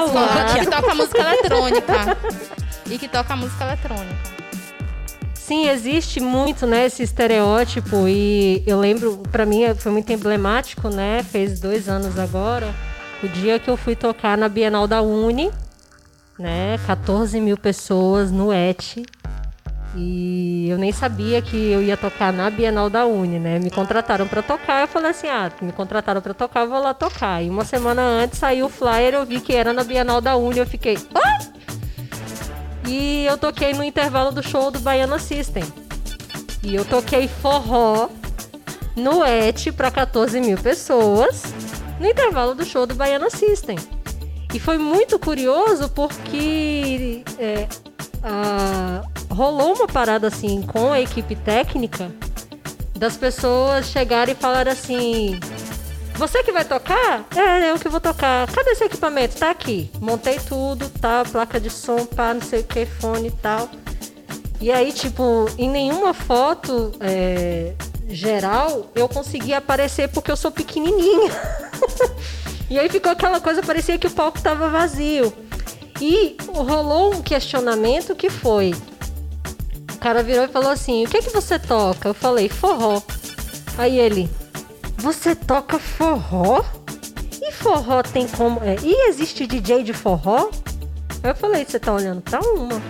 [0.59, 2.17] que toca música eletrônica.
[2.89, 4.39] e que toca música eletrônica.
[5.33, 11.23] Sim, existe muito, né, esse estereótipo e eu lembro, para mim foi muito emblemático, né?
[11.23, 12.71] Fez dois anos agora,
[13.23, 15.49] o dia que eu fui tocar na Bienal da Uni,
[16.39, 16.79] né?
[16.87, 18.97] 14 mil pessoas no ET.
[19.95, 23.59] E eu nem sabia que eu ia tocar na Bienal da Uni, né?
[23.59, 27.43] Me contrataram para tocar, eu falei assim: "Ah, me contrataram para tocar, vou lá tocar".
[27.43, 30.59] E uma semana antes saiu o flyer, eu vi que era na Bienal da Uni,
[30.59, 31.39] eu fiquei: "Ah!"
[32.87, 35.63] E eu toquei no intervalo do show do Baiana System.
[36.63, 38.09] E eu toquei forró
[38.95, 41.43] no ET para 14 mil pessoas
[41.99, 43.77] no intervalo do show do Baiana System.
[44.53, 47.67] E foi muito curioso porque é,
[48.23, 52.11] a, rolou uma parada assim com a equipe técnica
[52.95, 55.39] das pessoas chegarem e falar assim:
[56.15, 57.25] você que vai tocar?
[57.35, 58.45] É, eu que vou tocar.
[58.51, 59.37] Cadê seu equipamento?
[59.37, 59.89] Tá aqui.
[60.01, 61.23] Montei tudo, tá?
[61.23, 63.69] Placa de som, pá, não sei o que, fone e tal.
[64.59, 67.73] E aí, tipo, em nenhuma foto é,
[68.09, 71.31] geral eu consegui aparecer porque eu sou pequenininha.
[72.69, 75.33] e aí ficou aquela coisa, parecia que o palco tava vazio.
[76.01, 78.73] E rolou um questionamento que foi:
[79.93, 82.09] o cara virou e falou assim: O que é que você toca?
[82.09, 83.01] Eu falei: Forró.
[83.77, 84.29] Aí ele:
[84.97, 86.63] você toca forró?
[87.41, 88.61] E forró tem como.
[88.63, 90.49] É, e existe DJ de forró?
[91.23, 92.81] Eu falei, você tá olhando pra uma.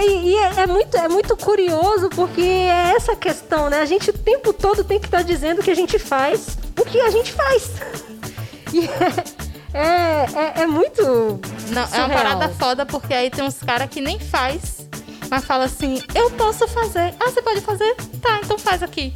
[0.00, 3.80] E, e é, é, muito, é muito curioso porque é essa questão, né?
[3.80, 6.84] A gente o tempo todo tem que estar tá dizendo que a gente faz o
[6.84, 7.70] que a gente faz.
[8.72, 11.00] E é, é, é, é muito.
[11.70, 11.92] Não, surreal.
[11.92, 14.88] é uma parada foda porque aí tem uns caras que nem faz,
[15.30, 17.14] mas fala assim: eu posso fazer.
[17.20, 17.94] Ah, você pode fazer?
[18.20, 19.12] Tá, então faz aqui.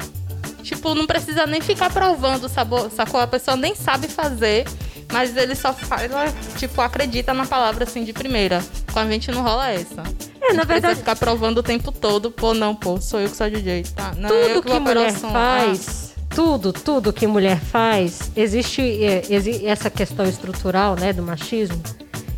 [0.63, 3.19] Tipo, não precisa nem ficar provando o sabor, sacou?
[3.19, 4.65] A pessoa nem sabe fazer,
[5.11, 8.63] mas ele só fala, tipo, acredita na palavra assim de primeira.
[8.93, 10.03] Com a gente não rola essa.
[10.41, 10.99] É, na verdade.
[10.99, 14.13] ficar provando o tempo todo, pô, não, pô, sou eu que sou DJ, tá?
[14.17, 16.13] Não, tudo que, que mulher faz.
[16.15, 16.19] Ah.
[16.35, 19.23] Tudo, tudo que mulher faz, existe é,
[19.65, 21.81] essa questão estrutural, né, do machismo,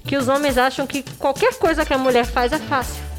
[0.06, 3.11] que os homens acham que qualquer coisa que a mulher faz é fácil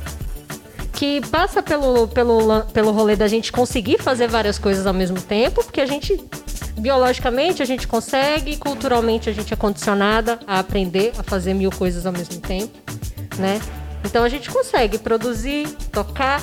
[0.92, 5.64] que passa pelo, pelo, pelo rolê da gente conseguir fazer várias coisas ao mesmo tempo,
[5.64, 6.22] porque a gente,
[6.78, 12.04] biologicamente, a gente consegue, culturalmente, a gente é condicionada a aprender a fazer mil coisas
[12.06, 12.78] ao mesmo tempo,
[13.38, 13.60] né?
[14.04, 16.42] Então a gente consegue produzir, tocar,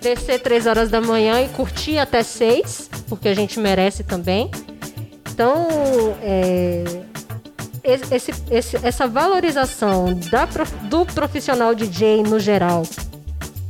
[0.00, 4.50] descer três horas da manhã e curtir até seis, porque a gente merece também.
[5.30, 5.66] Então,
[6.22, 6.84] é,
[7.82, 10.46] esse, esse, essa valorização da,
[10.88, 12.82] do profissional DJ no geral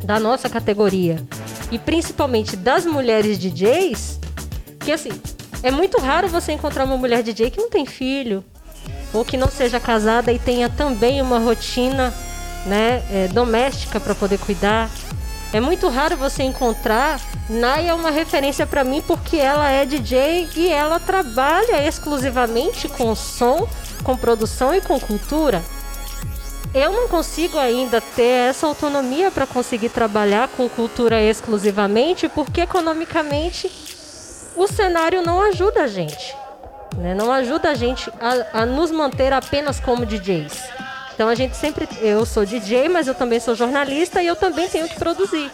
[0.05, 1.23] da nossa categoria
[1.71, 4.19] e principalmente das mulheres DJs,
[4.81, 5.11] que assim,
[5.63, 8.45] é muito raro você encontrar uma mulher DJ que não tem filho
[9.13, 12.13] ou que não seja casada e tenha também uma rotina,
[12.67, 14.91] né, é, doméstica para poder cuidar.
[15.53, 17.21] É muito raro você encontrar.
[17.49, 23.15] Naya é uma referência para mim porque ela é DJ e ela trabalha exclusivamente com
[23.15, 23.67] som,
[24.05, 25.63] com produção e com cultura
[26.75, 33.71] eu não consigo ainda ter essa autonomia para conseguir trabalhar com cultura exclusivamente, porque economicamente
[34.57, 36.37] o cenário não ajuda a gente.
[36.97, 37.15] Né?
[37.15, 40.69] Não ajuda a gente a, a nos manter apenas como DJs.
[41.19, 41.89] Então a gente sempre.
[42.01, 45.51] Eu sou DJ, mas eu também sou jornalista e eu também tenho que produzir.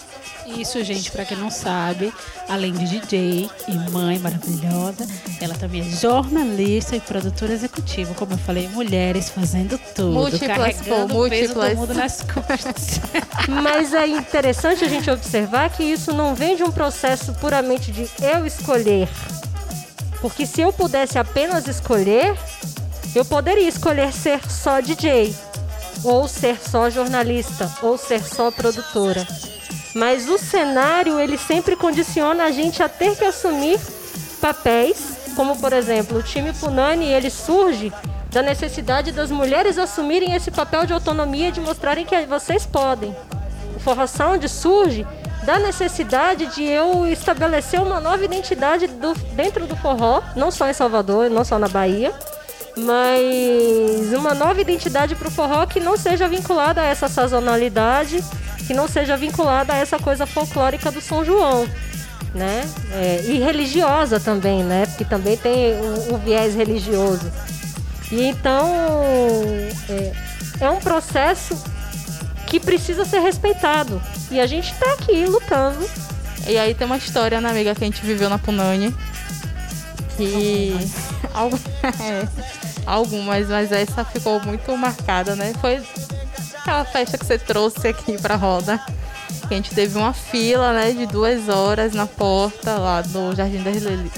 [0.46, 2.12] Isso, gente, pra quem não sabe,
[2.50, 5.06] além de DJ e mãe maravilhosa,
[5.40, 8.12] ela também é jornalista e produtora executiva.
[8.12, 13.00] Como eu falei, mulheres fazendo tudo, Múltiplas, carregando pô, o peso do mundo nas costas.
[13.48, 18.06] Mas é interessante a gente observar que isso não vem de um processo puramente de
[18.20, 19.08] eu escolher.
[20.20, 22.36] Porque se eu pudesse apenas escolher,
[23.14, 25.34] eu poderia escolher ser só DJ,
[26.04, 29.26] ou ser só jornalista, ou ser só produtora.
[29.94, 33.80] Mas o cenário, ele sempre condiciona a gente a ter que assumir
[34.40, 37.92] papéis, como por exemplo, o time Punani, ele surge
[38.30, 43.14] da necessidade das mulheres assumirem esse papel de autonomia e de mostrarem que vocês podem.
[43.76, 45.06] O Forró Sound surge
[45.44, 50.72] da necessidade de eu estabelecer uma nova identidade do- dentro do forró, não só em
[50.72, 52.12] Salvador, não só na Bahia,
[52.76, 58.22] mas uma nova identidade para o forró que não seja vinculada a essa sazonalidade,
[58.66, 61.68] que não seja vinculada a essa coisa folclórica do São João,
[62.34, 62.68] né?
[62.92, 64.86] É, e religiosa também, né?
[64.86, 65.74] Porque também tem
[66.10, 67.30] o, viés religioso.
[68.10, 68.72] E então
[69.88, 70.12] é,
[70.60, 71.56] é um processo
[72.46, 74.02] que precisa ser respeitado.
[74.30, 75.88] E a gente tá aqui lutando.
[76.46, 78.94] E aí tem uma história, né, amiga, que a gente viveu na Punani.
[80.16, 80.74] Que.
[82.00, 85.52] É, Algumas, mas essa ficou muito marcada, né?
[85.60, 85.82] Foi
[86.58, 88.80] aquela festa que você trouxe aqui pra roda.
[89.44, 93.62] A gente teve uma fila, né, de duas horas na porta lá do Jardim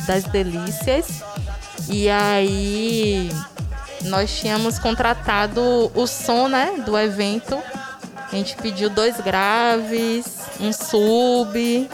[0.06, 1.22] das Delícias.
[1.88, 3.30] E aí
[4.02, 7.58] nós tínhamos contratado o som, né, do evento.
[8.32, 10.26] A gente pediu dois graves,
[10.60, 11.88] um sub.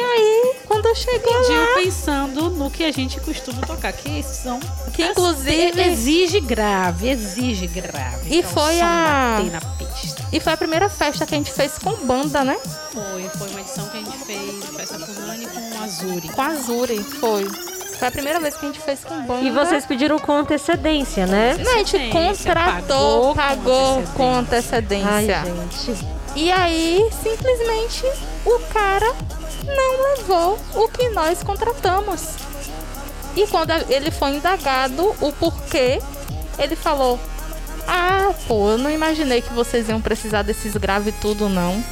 [0.00, 4.58] E aí, quando chegou lá, Pediu pensando no que a gente costuma tocar, que são.
[4.92, 8.34] que inclusive Exige grave, exige grave.
[8.38, 10.24] E pra o foi a- na pista.
[10.32, 12.56] E foi a primeira festa que a gente fez com banda, né?
[12.92, 16.28] Foi, foi uma edição que a gente fez Festa Punani com Azuri.
[16.28, 17.44] Com a Azuri, foi.
[17.98, 19.44] Foi a primeira vez que a gente fez com banda.
[19.46, 21.56] E vocês pediram com antecedência, né?
[21.62, 25.42] Não, a gente Antecedência, contratou, pagou pagou com com Ai, antecedência.
[25.44, 26.06] gente.
[26.36, 28.04] E aí, simplesmente,
[28.46, 29.12] o cara
[29.64, 32.34] não levou o que nós contratamos.
[33.36, 36.00] E quando ele foi indagado o porquê,
[36.58, 37.18] ele falou:
[37.86, 41.82] Ah, pô, eu não imaginei que vocês iam precisar desses graves tudo, não.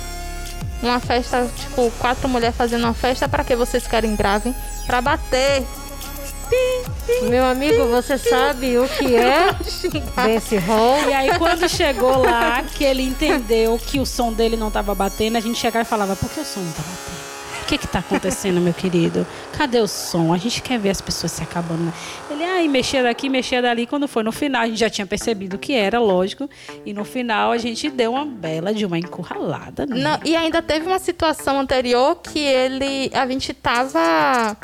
[0.83, 4.54] Uma festa, tipo, quatro mulheres fazendo uma festa, pra que vocês querem grave?
[4.87, 5.64] Pra bater.
[7.28, 9.54] Meu amigo, você sabe o que é
[10.14, 11.09] dance hall?
[11.09, 15.37] E aí, quando chegou lá, que ele entendeu que o som dele não tava batendo,
[15.37, 17.17] a gente chegava e falava: por que o som não tá batendo?
[17.68, 19.26] Que que tá acontecendo, meu querido?
[19.52, 20.33] Cadê o som?
[20.33, 21.83] A gente quer ver as pessoas se acabando.
[21.85, 21.92] né?
[22.31, 23.87] Ele, ai, mexia daqui, mexia dali.
[23.87, 26.48] Quando foi no final, a gente já tinha percebido que era, lógico.
[26.87, 29.85] E no final, a gente deu uma bela de uma encurralada.
[29.85, 29.96] Né?
[29.96, 33.11] Não, e ainda teve uma situação anterior que ele.
[33.12, 34.57] A gente tava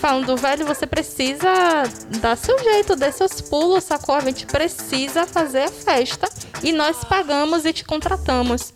[0.00, 1.48] falando, velho, você precisa
[2.20, 4.14] dar seu jeito, dar seus pulos, sacou?
[4.14, 6.28] A gente precisa fazer a festa
[6.62, 8.72] e nós pagamos e te contratamos.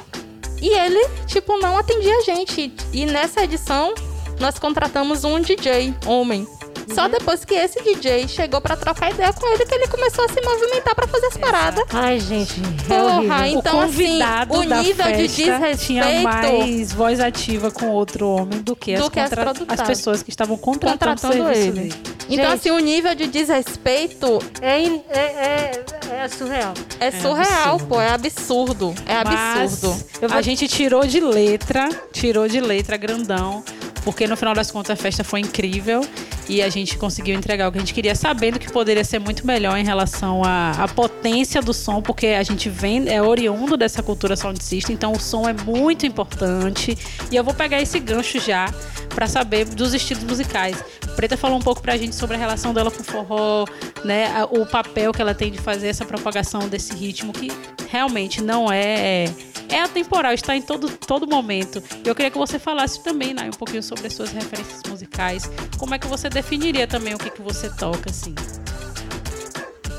[0.60, 2.72] E ele, tipo, não atendia a gente.
[2.92, 3.94] E nessa edição,
[4.40, 6.46] nós contratamos um DJ, homem.
[6.94, 10.28] Só depois que esse DJ chegou pra trocar ideia com ele que ele começou a
[10.28, 11.84] se movimentar pra fazer as paradas.
[11.92, 12.54] Ai, gente,
[12.90, 17.88] é Porra, então, o convidado assim, o nível de desrespeito- tinha mais voz ativa com
[17.90, 21.44] outro homem do que, Do as, que as contra- as pessoas que estavam contratando, contratando
[21.44, 21.70] o ele.
[21.72, 21.94] dele.
[22.28, 25.84] Então, assim, o nível de desrespeito É, é, é,
[26.24, 26.74] é surreal.
[27.00, 27.86] é surreal, absurdo.
[27.86, 28.00] pô.
[28.00, 28.94] É absurdo.
[29.06, 29.88] É absurdo.
[30.14, 33.62] Mas Eu vou- a gente tirou de letra, tirou de letra grandão,
[34.04, 36.00] porque no final das contas a festa foi incrível
[36.48, 39.46] e a gente conseguiu entregar o que a gente queria, sabendo que poderia ser muito
[39.46, 44.02] melhor em relação à, à potência do som, porque a gente vem, é oriundo dessa
[44.02, 46.96] cultura sound system, então o som é muito importante.
[47.30, 48.72] E eu vou pegar esse gancho já
[49.14, 50.76] para saber dos estilos musicais.
[51.18, 53.64] Preta falou um pouco pra gente sobre a relação dela com o forró,
[54.04, 54.28] né?
[54.52, 57.50] O papel que ela tem de fazer essa propagação desse ritmo que
[57.90, 59.24] realmente não é
[59.68, 61.82] é atemporal, está em todo, todo momento.
[62.04, 65.50] Eu queria que você falasse também, Nay, um pouquinho sobre as suas referências musicais.
[65.76, 68.36] Como é que você definiria também o que, que você toca, assim?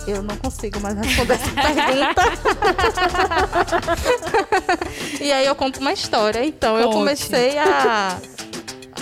[0.07, 2.23] Eu não consigo mais responder essa pergunta.
[5.19, 6.45] e aí eu conto uma história.
[6.45, 6.95] Então, eu Conte.
[6.95, 8.17] comecei a.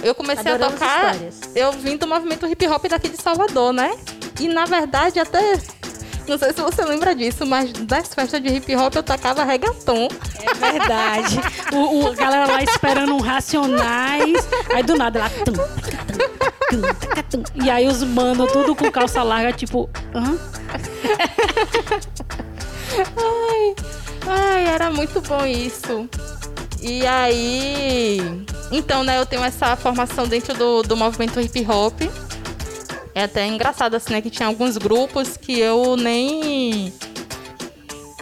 [0.04, 1.12] Eu comecei Adoramos a tocar.
[1.16, 1.40] histórias.
[1.56, 3.96] Eu vim do movimento hip hop daqui de Salvador, né?
[4.40, 5.60] E na verdade, até.
[6.28, 10.08] Não sei se você lembra disso, mas das festas de hip hop eu tocava reggaeton.
[10.42, 11.40] É verdade.
[11.74, 14.48] o, o- a galera lá esperando um Racionais.
[14.74, 15.30] Aí do nada ela.
[15.30, 15.62] tum, tum,
[16.82, 17.44] tum, tum.
[17.64, 19.90] E aí os mano tudo com calça larga, tipo.
[20.14, 20.38] Hã?
[23.18, 23.76] Ai,
[24.28, 26.10] ai, era muito bom isso.
[26.82, 28.20] E aí.
[28.72, 32.02] Então, né, eu tenho essa formação dentro do, do movimento hip hop.
[33.16, 34.22] É até engraçado, assim, né?
[34.22, 36.94] Que tinha alguns grupos que eu nem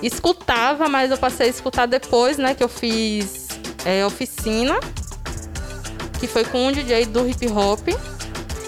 [0.01, 2.55] escutava, mas eu passei a escutar depois, né?
[2.55, 3.47] Que eu fiz
[3.83, 4.79] é, oficina.
[6.19, 7.89] Que foi com um DJ do hip hop.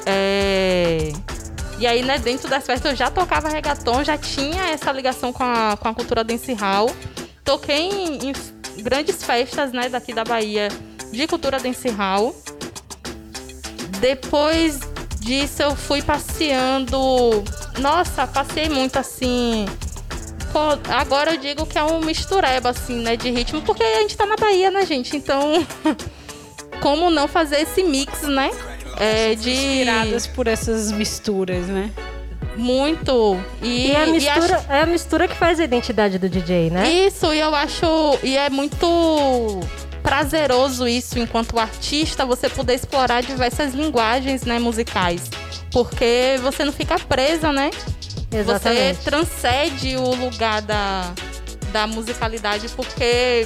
[0.05, 1.13] É...
[1.79, 5.43] E aí, né, dentro das festas eu já tocava reggaeton, já tinha essa ligação com
[5.43, 6.91] a, com a cultura dancehall.
[7.43, 8.33] Toquei em, em
[8.81, 10.69] grandes festas, né, daqui da Bahia
[11.11, 12.35] de cultura dancehall.
[13.99, 14.79] Depois
[15.19, 16.97] disso eu fui passeando.
[17.79, 19.65] Nossa, passei muito assim.
[20.89, 24.25] Agora eu digo que é um mistureba, assim, né, de ritmo, porque a gente tá
[24.25, 25.15] na Bahia, né, gente?
[25.15, 25.65] Então,
[26.81, 28.49] como não fazer esse mix, né?
[28.99, 29.51] É, de...
[29.51, 31.91] Inspiradas por essas misturas, né?
[32.57, 33.39] Muito.
[33.61, 34.71] E, e a mistura, e acho...
[34.71, 36.89] é a mistura que faz a identidade do DJ, né?
[36.89, 37.85] Isso, e eu acho.
[38.23, 39.61] E é muito
[40.01, 45.29] prazeroso isso enquanto artista você poder explorar diversas linguagens né, musicais
[45.69, 47.71] porque você não fica presa né
[48.31, 48.95] Exatamente.
[48.95, 51.13] você transcende o lugar da,
[51.73, 53.45] da musicalidade porque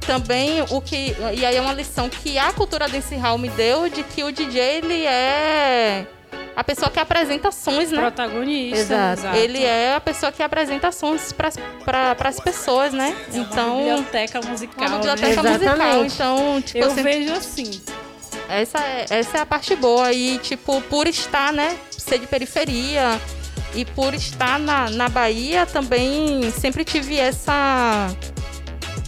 [0.00, 4.02] também o que e aí é uma lição que a cultura dancehall me deu de
[4.02, 6.06] que o DJ ele é
[6.54, 7.98] a pessoa que apresenta sons, né?
[7.98, 9.12] Protagonista.
[9.12, 9.36] Exato.
[9.36, 13.16] Ele é a pessoa que apresenta sons para as pessoas, né?
[13.32, 13.80] É então.
[13.80, 14.88] Uma biblioteca musical.
[14.88, 15.50] Uma biblioteca né?
[15.52, 16.04] musical.
[16.04, 17.12] Então, tipo, eu sempre...
[17.12, 17.82] vejo assim.
[18.48, 20.12] Essa é, essa é a parte boa.
[20.12, 21.76] E, tipo, por estar, né?
[21.90, 23.20] Ser de periferia
[23.74, 28.10] e por estar na, na Bahia também sempre tive essa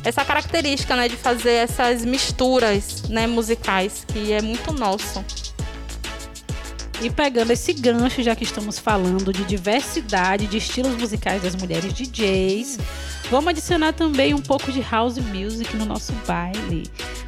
[0.04, 5.24] essa característica, né, de fazer essas misturas, né, musicais, que é muito nosso.
[7.02, 11.92] E pegando esse gancho, já que estamos falando de diversidade de estilos musicais das mulheres
[11.92, 12.78] DJs,
[13.30, 16.84] vamos adicionar também um pouco de house music no nosso baile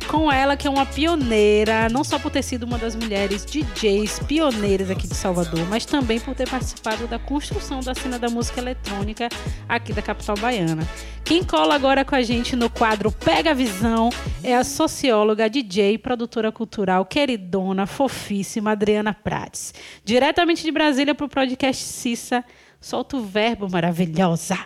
[0.06, 4.20] com ela, que é uma pioneira, não só por ter sido uma das mulheres DJs
[4.20, 8.60] pioneiras aqui de Salvador, mas também por ter participado da construção da cena da música
[8.60, 9.28] eletrônica
[9.68, 10.86] aqui da capital baiana.
[11.24, 14.10] Quem cola agora com a gente no quadro Pega a Visão
[14.42, 19.74] é a socióloga, DJ produtora cultural queridona, fofíssima Adriana Prates.
[20.04, 22.44] Diretamente de Brasília para o podcast Cissa.
[22.80, 24.56] Solta o verbo maravilhosa.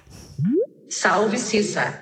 [0.91, 2.01] Salve, Cissa.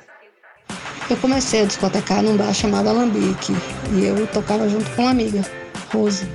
[1.10, 3.52] Eu comecei a discotecar num bar chamado Alambique
[3.92, 5.44] e eu tocava junto com uma amiga,
[5.92, 6.26] Rose,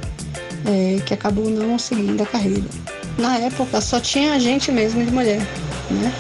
[0.66, 2.64] é, que acabou não seguindo a carreira.
[3.18, 5.40] Na época só tinha gente mesmo de mulher,
[5.90, 6.14] né?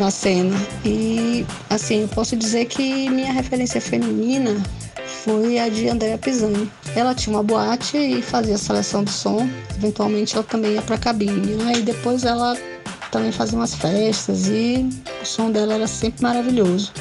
[0.00, 0.56] Na cena.
[0.84, 4.60] E assim, eu posso dizer que minha referência feminina
[5.24, 6.70] foi a de Andréa Pisani.
[6.96, 9.48] Ela tinha uma boate e fazia a seleção do som.
[9.76, 11.54] Eventualmente ela também ia pra cabine.
[11.54, 11.72] Né?
[11.78, 12.56] E depois ela
[13.10, 14.88] também fazia umas festas e
[15.22, 16.92] o som dela era sempre maravilhoso.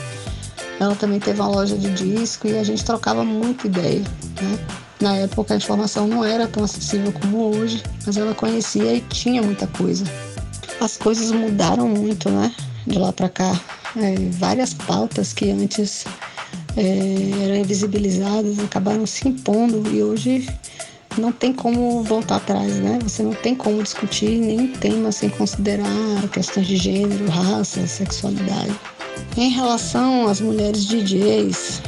[0.80, 4.04] Ela também teve uma loja de disco e a gente trocava muita ideia.
[4.42, 4.60] Né?
[5.02, 9.42] Na época a informação não era tão acessível como hoje, mas ela conhecia e tinha
[9.42, 10.06] muita coisa.
[10.80, 12.54] As coisas mudaram muito, né?
[12.86, 13.60] De lá para cá.
[13.96, 16.06] É, várias pautas que antes
[16.76, 20.48] é, eram invisibilizadas acabaram se impondo e hoje
[21.18, 23.00] não tem como voltar atrás, né?
[23.04, 25.86] Você não tem como discutir nenhum tema sem considerar
[26.32, 28.74] questões de gênero, raça, sexualidade.
[29.36, 31.82] Em relação às mulheres DJs,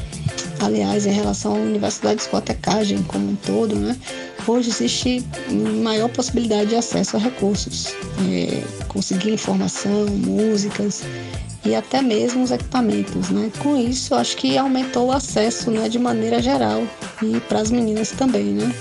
[0.61, 3.95] aliás, em relação à universidade de discotecagem como um todo, né?
[4.47, 5.23] Hoje existe
[5.83, 7.93] maior possibilidade de acesso a recursos,
[8.27, 11.03] é, conseguir informação, músicas
[11.63, 13.51] e até mesmo os equipamentos, né?
[13.59, 16.81] Com isso, acho que aumentou o acesso, né, de maneira geral
[17.21, 18.73] e para as meninas também, né?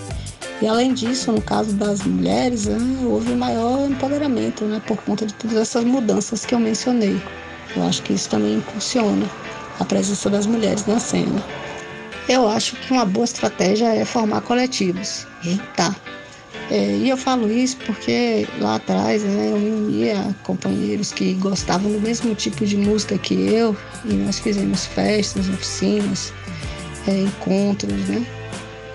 [0.60, 5.34] E além disso, no caso das mulheres, né, houve maior empoderamento, né, por conta de
[5.34, 7.20] todas essas mudanças que eu mencionei.
[7.76, 9.24] Eu acho que isso também impulsiona
[9.78, 11.42] a presença das mulheres na cena.
[12.28, 15.96] Eu acho que uma boa estratégia é formar coletivos, juntar.
[16.70, 21.90] É, e eu falo isso porque lá atrás né, eu me unia companheiros que gostavam
[21.90, 26.32] do mesmo tipo de música que eu e nós fizemos festas, oficinas,
[27.06, 28.26] é, encontros, né?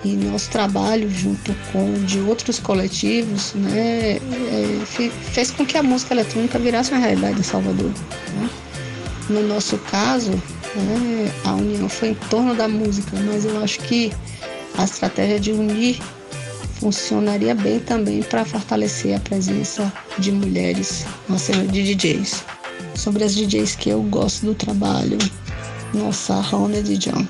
[0.04, 6.12] E nosso trabalho junto com de outros coletivos né, é, fez com que a música
[6.12, 7.88] eletrônica virasse uma realidade em Salvador.
[7.88, 8.50] Né?
[9.30, 14.12] No nosso caso, né, a união foi em torno da música, mas eu acho que
[14.76, 15.98] a estratégia de unir
[16.80, 22.44] funcionaria bem também para fortalecer a presença de mulheres na cena de DJs.
[22.94, 25.16] Sobre as DJs que eu gosto do trabalho,
[25.94, 27.26] nossa, a Rona John.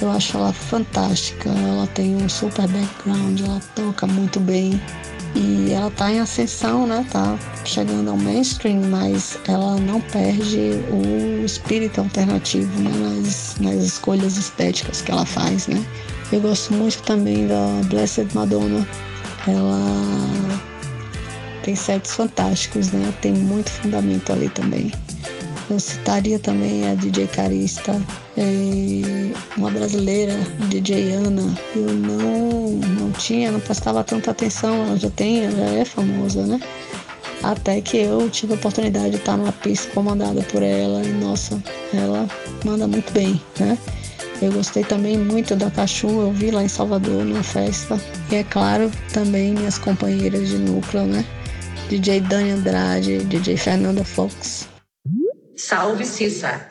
[0.00, 4.80] Eu acho ela fantástica, ela tem um super background, ela toca muito bem,
[5.34, 7.06] E ela tá em ascensão, né?
[7.10, 12.90] Tá chegando ao mainstream, mas ela não perde o espírito alternativo né?
[12.90, 15.84] nas, nas escolhas estéticas que ela faz, né?
[16.32, 18.86] Eu gosto muito também da Blessed Madonna.
[19.46, 20.60] Ela
[21.62, 23.12] tem sets fantásticos, né?
[23.20, 24.92] Tem muito fundamento ali também.
[25.70, 27.92] Eu citaria também a DJ Carista,
[28.36, 28.42] é,
[29.56, 30.34] uma brasileira,
[30.68, 31.56] DJ Ana.
[31.76, 36.44] Eu não, não tinha, não prestava tanta atenção, ela já tem, ela já é famosa,
[36.44, 36.60] né?
[37.40, 41.62] Até que eu tive a oportunidade de estar numa pista comandada por ela e, nossa,
[41.94, 42.28] ela
[42.64, 43.78] manda muito bem, né?
[44.42, 48.00] Eu gostei também muito da Cachu, eu vi lá em Salvador numa festa.
[48.32, 51.24] E é claro, também minhas companheiras de núcleo, né?
[51.88, 54.69] DJ Dani Andrade, DJ Fernanda Fox.
[55.60, 56.68] Salve Cissa!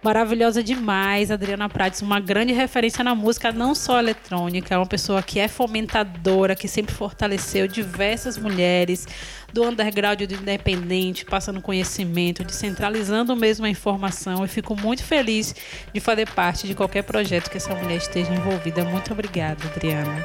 [0.00, 5.20] Maravilhosa demais, Adriana Prates, uma grande referência na música, não só eletrônica, é uma pessoa
[5.20, 9.08] que é fomentadora, que sempre fortaleceu diversas mulheres,
[9.56, 14.42] do underground do independente, passando conhecimento, descentralizando mesmo a informação.
[14.42, 15.54] Eu fico muito feliz
[15.94, 18.84] de fazer parte de qualquer projeto que essa mulher esteja envolvida.
[18.84, 20.24] Muito obrigada, Adriana.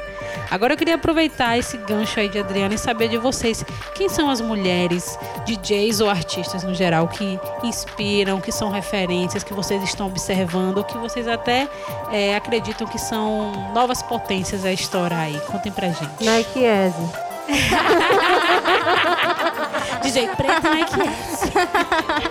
[0.50, 3.64] Agora eu queria aproveitar esse gancho aí de Adriana e saber de vocês
[3.94, 9.54] quem são as mulheres, DJs ou artistas no geral, que inspiram, que são referências, que
[9.54, 11.66] vocês estão observando, ou que vocês até
[12.10, 15.40] é, acreditam que são novas potências a estourar aí.
[15.46, 16.22] Contem pra gente.
[16.22, 17.31] Nike Easy.
[20.02, 21.52] DJ Preta Nike Easy.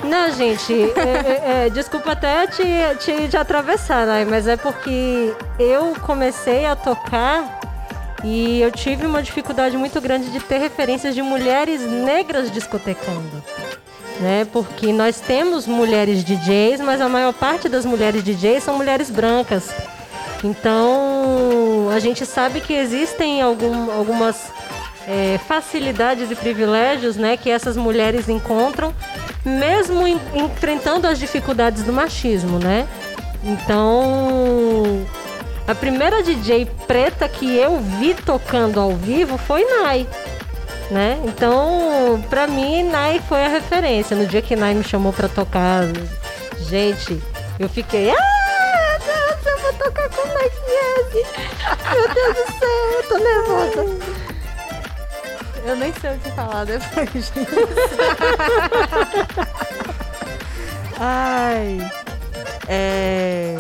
[0.04, 2.64] Não, gente, é, é, é, desculpa até te,
[3.00, 4.26] te, te atravessar, né?
[4.30, 7.60] Mas é porque eu comecei a tocar
[8.24, 13.44] e eu tive uma dificuldade muito grande de ter referências de mulheres negras discotecando.
[14.20, 14.46] Né?
[14.52, 19.70] Porque nós temos mulheres DJs, mas a maior parte das mulheres DJs são mulheres brancas.
[20.44, 24.52] Então, a gente sabe que existem algum, algumas
[25.08, 28.94] é, facilidades e privilégios né, que essas mulheres encontram,
[29.44, 32.88] mesmo em, enfrentando as dificuldades do machismo, né?
[33.44, 35.06] Então,
[35.68, 40.08] a primeira DJ preta que eu vi tocando ao vivo foi Nai.
[40.92, 41.20] Né?
[41.24, 44.16] Então, pra mim, Nai foi a referência.
[44.16, 45.84] No dia que Nai me chamou pra tocar,
[46.60, 47.22] gente,
[47.58, 48.12] eu fiquei.
[48.12, 50.52] Ah, Deus, eu vou tocar com Nai
[51.94, 54.21] Meu Deus do céu, eu tô nervosa.
[55.66, 57.34] Eu nem sei o que falar depois disso.
[61.00, 61.92] Ai.
[62.68, 63.56] É.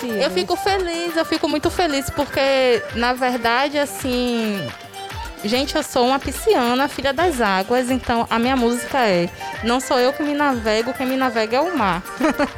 [0.00, 4.66] Sim, eu fico feliz, eu fico muito feliz, porque, na verdade, assim.
[5.44, 9.28] Gente, eu sou uma pisciana, filha das águas, então a minha música é
[9.62, 12.02] Não sou eu que me navego, quem me navega é o mar.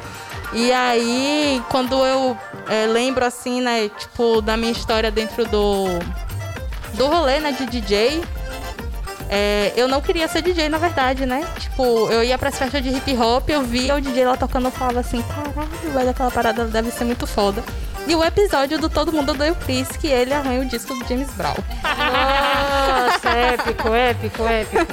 [0.53, 2.37] e aí, quando eu
[2.67, 5.87] é, lembro, assim, né, tipo, da minha história dentro do,
[6.93, 8.23] do rolê, né, de DJ,
[9.29, 11.47] é, eu não queria ser DJ, na verdade, né?
[11.59, 14.71] Tipo, eu ia pras festas de hip hop, eu via o DJ lá tocando, eu
[14.71, 17.63] falava assim, caralho, velho, aquela parada deve ser muito foda.
[18.07, 21.07] E o episódio do Todo Mundo Odeia o Chris, que ele arranha o disco do
[21.07, 21.53] James Brown.
[21.83, 24.85] Nossa, épico, épico, épico.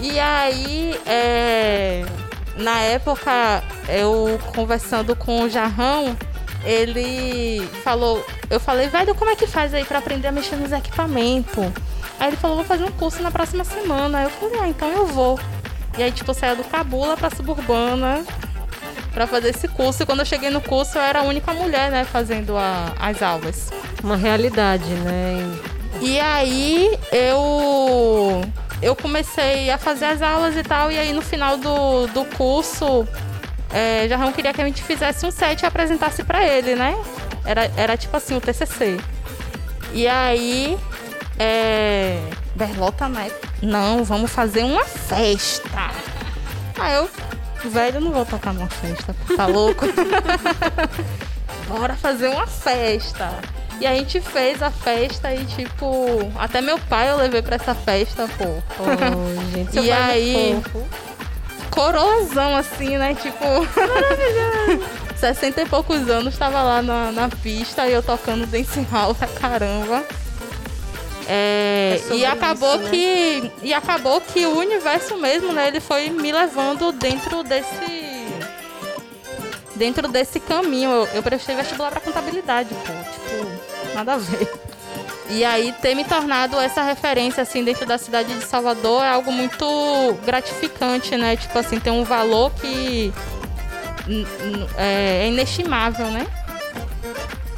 [0.00, 2.04] e aí, é,
[2.56, 6.16] na época, eu conversando com o Jarrão,
[6.64, 10.72] ele falou, eu falei, velho, como é que faz aí para aprender a mexer nos
[10.72, 11.66] equipamentos?
[12.18, 14.18] Aí ele falou, vou fazer um curso na próxima semana.
[14.18, 15.38] Aí eu falei, ah, então eu vou.
[15.98, 18.24] E aí, tipo, eu saía do Cabula pra Suburbana
[19.12, 20.02] para fazer esse curso.
[20.02, 23.22] E quando eu cheguei no curso, eu era a única mulher, né, fazendo a, as
[23.22, 23.70] aulas.
[24.02, 25.58] Uma realidade, né?
[26.00, 28.42] E aí eu
[28.80, 33.06] eu comecei a fazer as aulas e tal, e aí no final do, do curso,
[33.70, 36.96] é, Jarrão queria que a gente fizesse um set e apresentasse para ele, né?
[37.44, 38.98] Era, era tipo assim, o TCC.
[39.92, 40.76] E aí
[41.42, 42.30] é.
[42.54, 43.30] Berlota, né?
[43.62, 45.90] Não, vamos fazer uma festa.
[46.78, 47.08] Aí eu,
[47.64, 49.86] velho, não vou tocar numa festa, tá louco?
[51.68, 53.32] Bora fazer uma festa.
[53.80, 57.74] E a gente fez a festa e, tipo, até meu pai eu levei pra essa
[57.74, 58.44] festa, pô.
[58.78, 60.62] Oh, gente, e é aí,
[61.70, 63.14] coroazão, assim, né?
[63.14, 63.44] Tipo.
[63.44, 65.02] Maravilhoso.
[65.22, 69.28] 60 e poucos anos, tava lá na, na pista e eu tocando dance hall pra
[69.28, 70.04] caramba.
[71.28, 72.90] É, é e acabou isso, né?
[72.90, 75.68] que e acabou que o universo mesmo, né?
[75.68, 78.26] Ele foi me levando dentro desse
[79.76, 80.90] dentro desse caminho.
[80.90, 84.48] Eu, eu prestei vestibular para contabilidade, pô, tipo nada a ver.
[85.28, 89.32] E aí ter me tornado essa referência assim dentro da cidade de Salvador é algo
[89.32, 91.36] muito gratificante, né?
[91.36, 93.12] Tipo assim, tem um valor que
[94.76, 96.26] é, é inestimável, né?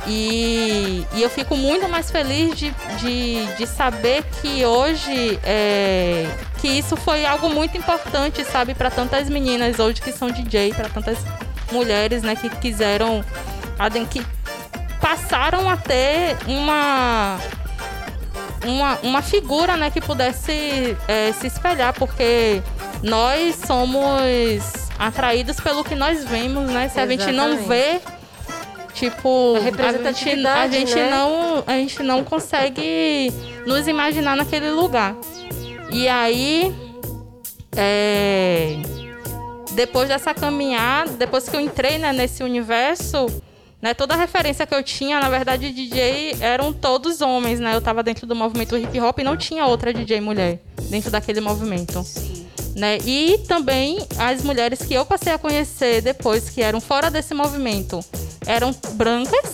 [0.07, 6.27] E, e eu fico muito mais feliz de, de, de saber que hoje é,
[6.61, 10.91] que isso foi algo muito importante, sabe, para tantas meninas hoje que são DJ, para
[10.91, 11.19] tantas
[11.73, 13.25] mulheres, né, que quiseram,
[14.11, 14.25] que
[15.01, 17.39] passaram a ter uma
[18.67, 22.63] uma, uma figura, né, que pudesse é, se espelhar, porque
[23.03, 24.63] nós somos
[24.99, 26.89] atraídos pelo que nós vemos, né?
[26.89, 28.01] Se a gente não vê
[28.95, 31.11] tipo a, a gente, a gente né?
[31.11, 33.33] não a gente não consegue
[33.67, 35.17] nos imaginar naquele lugar
[35.91, 36.73] e aí
[37.77, 38.77] é,
[39.73, 43.27] depois dessa caminhada depois que eu entrei né, nesse universo
[43.83, 43.93] né?
[43.93, 47.75] Toda a referência que eu tinha, na verdade, DJ eram todos homens, né?
[47.75, 51.43] Eu estava dentro do movimento hip hop e não tinha outra DJ mulher dentro daquele
[51.43, 52.03] movimento.
[52.03, 52.47] Sim.
[52.75, 52.97] Né?
[53.05, 58.01] E também as mulheres que eu passei a conhecer depois, que eram fora desse movimento,
[58.47, 59.51] eram brancas,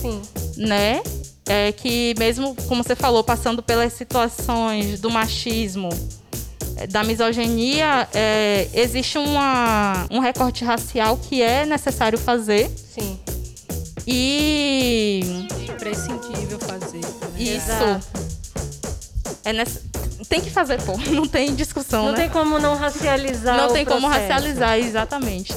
[0.00, 0.22] Sim.
[0.56, 1.02] né?
[1.46, 5.90] É, que mesmo, como você falou, passando pelas situações do machismo,
[6.76, 12.70] é, da misoginia, é, existe uma, um recorte racial que é necessário fazer.
[12.70, 13.18] Sim.
[14.06, 15.46] E.
[15.68, 17.00] Imprescindível fazer.
[17.38, 18.14] Isso.
[19.44, 19.80] É nessa...
[20.28, 20.96] Tem que fazer, pô.
[21.12, 22.06] Não tem discussão.
[22.06, 22.18] Não né?
[22.18, 23.56] tem como não racializar.
[23.56, 24.06] Não tem processo.
[24.06, 25.54] como racializar, exatamente.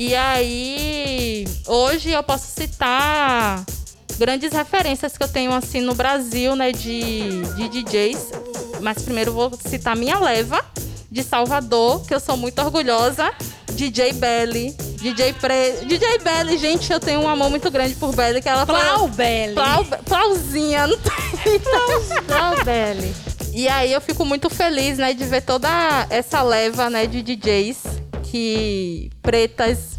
[0.00, 3.64] E aí, hoje eu posso citar
[4.16, 8.30] grandes referências que eu tenho assim no Brasil, né, de, de DJs.
[8.80, 10.64] Mas primeiro vou citar minha leva
[11.10, 13.32] de Salvador, que eu sou muito orgulhosa.
[13.72, 14.70] DJ Belly,
[15.00, 15.84] DJ Pre...
[15.84, 19.08] DJ Belly, gente, eu tenho um amor muito grande por Belly, que ela Plau fala...
[19.08, 19.54] Belly.
[19.54, 21.58] Plau, Plauzinha, não tem...
[22.24, 23.12] Plau Belly.
[23.52, 25.68] E aí eu fico muito feliz, né, de ver toda
[26.08, 29.98] essa leva, né, de DJs que pretas,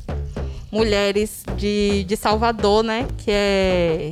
[0.72, 4.10] mulheres de, de Salvador, né, que é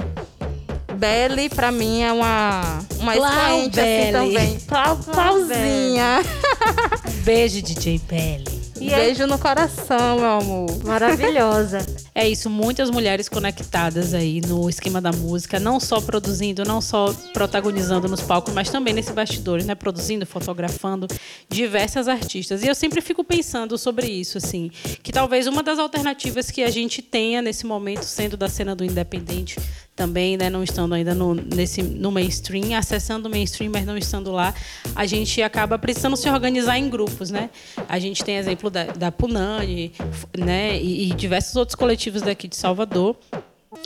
[0.98, 4.60] Belly, pra mim, é uma, uma expoente assim também.
[4.62, 6.24] Plau, Plauzinha.
[7.24, 8.67] Beijo, DJ Belly.
[8.80, 10.84] E aí- Beijo no coração, meu amor.
[10.86, 11.80] Maravilhosa.
[12.14, 17.14] É isso, muitas mulheres conectadas aí no esquema da música, não só produzindo, não só
[17.34, 19.76] protagonizando nos palcos, mas também nesse bastidores, né?
[19.76, 21.08] Produzindo, fotografando
[21.50, 22.64] diversas artistas.
[22.64, 24.70] E eu sempre fico pensando sobre isso, assim,
[25.02, 28.84] que talvez uma das alternativas que a gente tenha nesse momento, sendo da cena do
[28.84, 29.58] independente,
[29.98, 34.32] também, né, não estando ainda no, nesse, no mainstream, acessando o mainstream, mas não estando
[34.32, 34.54] lá,
[34.96, 37.50] a gente acaba precisando se organizar em grupos, né?
[37.90, 39.92] A gente tem exemplo da, da Punani,
[40.38, 43.18] né, e, e diversos outros coletivos daqui de Salvador.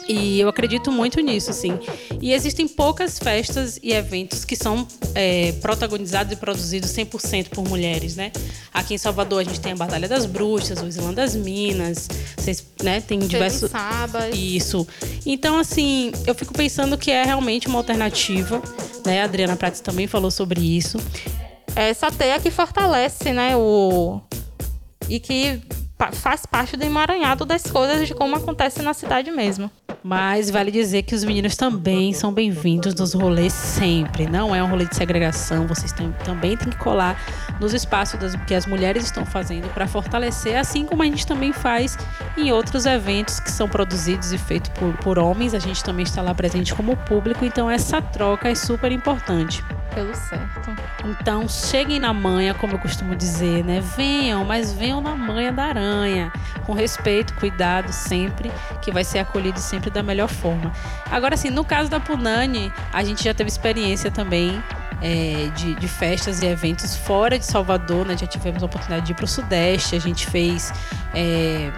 [0.08, 1.80] E eu acredito muito nisso, assim.
[2.22, 8.16] E existem poucas festas e eventos que são é, protagonizados e produzidos 100% por mulheres,
[8.16, 8.32] né?
[8.74, 12.08] Aqui em Salvador a gente tem a Batalha das Bruxas, o Islã das Minas,
[12.38, 13.72] vocês, né, tem diversos...
[13.72, 14.36] Sabas.
[14.36, 14.88] Isso.
[15.26, 18.62] Então, assim, eu fico pensando que é realmente uma alternativa.
[19.06, 19.22] Né?
[19.22, 21.00] A Adriana Prates também falou sobre isso.
[21.76, 24.22] É essa teia que fortalece, né, o...
[25.10, 25.60] E que
[26.12, 29.70] faz parte do emaranhado das coisas de como acontece na cidade mesmo.
[30.04, 34.26] Mas vale dizer que os meninos também são bem-vindos nos rolês sempre.
[34.28, 35.68] Não é um rolê de segregação.
[35.68, 37.22] Vocês tam- também têm que colar
[37.60, 41.54] nos espaços das, que as mulheres estão fazendo para fortalecer, assim como a gente também
[41.54, 41.98] faz
[42.36, 45.54] em outros eventos que são produzidos e feitos por, por homens.
[45.54, 47.46] A gente também está lá presente como público.
[47.46, 49.64] Então essa troca é super importante.
[49.94, 50.74] Pelo certo.
[51.06, 53.82] Então, cheguem na manha, como eu costumo dizer, né?
[53.98, 56.32] Venham, mas venham na manha da aranha.
[56.66, 60.72] Com respeito, cuidado sempre, que vai ser acolhido sempre da melhor forma.
[61.10, 64.64] Agora, assim, no caso da Punani, a gente já teve experiência também
[65.02, 68.16] é, de, de festas e eventos fora de Salvador, né?
[68.18, 70.74] Já tivemos a oportunidade de ir para o Sudeste, a gente fez.
[71.14, 71.72] é,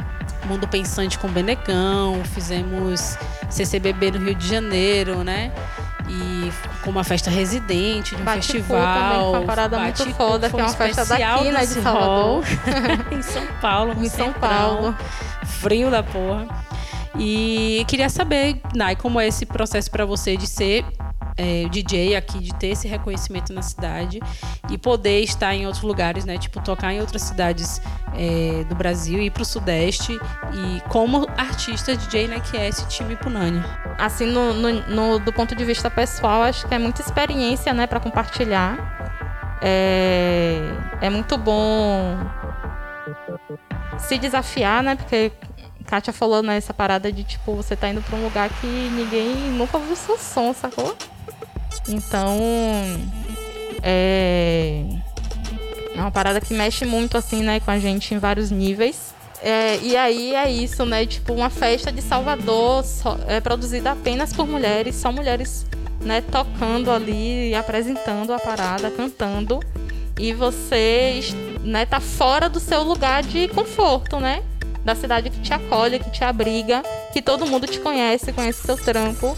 [0.46, 3.18] Mundo Pensante com Benegão, fizemos
[3.50, 5.52] CCBB no Rio de Janeiro, né?
[6.10, 6.52] E
[6.84, 8.82] com uma festa residente de um festival.
[8.82, 12.44] também, uma parada muito foda, que é um uma festa daqui, né, de Salvador.
[13.12, 14.34] em São Paulo, Em São.
[14.34, 14.96] Paulo.
[15.46, 16.46] Frio da porra.
[17.18, 20.84] E queria saber, Nai, como é esse processo para você de ser
[21.38, 24.20] é, DJ aqui, de ter esse reconhecimento na cidade
[24.70, 26.38] e poder estar em outros lugares, né?
[26.38, 27.82] Tipo, tocar em outras cidades
[28.16, 30.14] é, do Brasil ir pro Sudeste.
[30.54, 32.40] E como artista DJ, né?
[32.40, 33.62] Que é esse time Punani.
[33.98, 37.88] Assim, no, no- no- do ponto de vista pessoal, acho que é muita experiência, né,
[37.88, 39.58] para compartilhar.
[39.62, 40.60] É,
[41.02, 42.18] é muito bom
[43.98, 45.32] se desafiar, né, porque
[45.86, 49.78] Kátia falou nessa parada de, tipo, você tá indo pra um lugar que ninguém nunca
[49.78, 50.96] ouviu seu som, sacou?
[51.88, 52.40] Então,
[53.82, 54.86] é...
[55.96, 59.14] É uma parada que mexe muito, assim, né, com a gente em vários níveis.
[59.44, 61.06] É, e aí é isso, né?
[61.06, 65.66] Tipo, uma festa de Salvador só- é produzida apenas por mulheres, só mulheres,
[66.02, 69.60] né, tocando ali, apresentando a parada, cantando.
[70.18, 71.20] E você,
[71.62, 74.42] né, tá fora do seu lugar de conforto, né?
[74.84, 78.78] Da cidade que te acolhe, que te abriga, que todo mundo te conhece, conhece seu
[78.78, 79.36] trampo.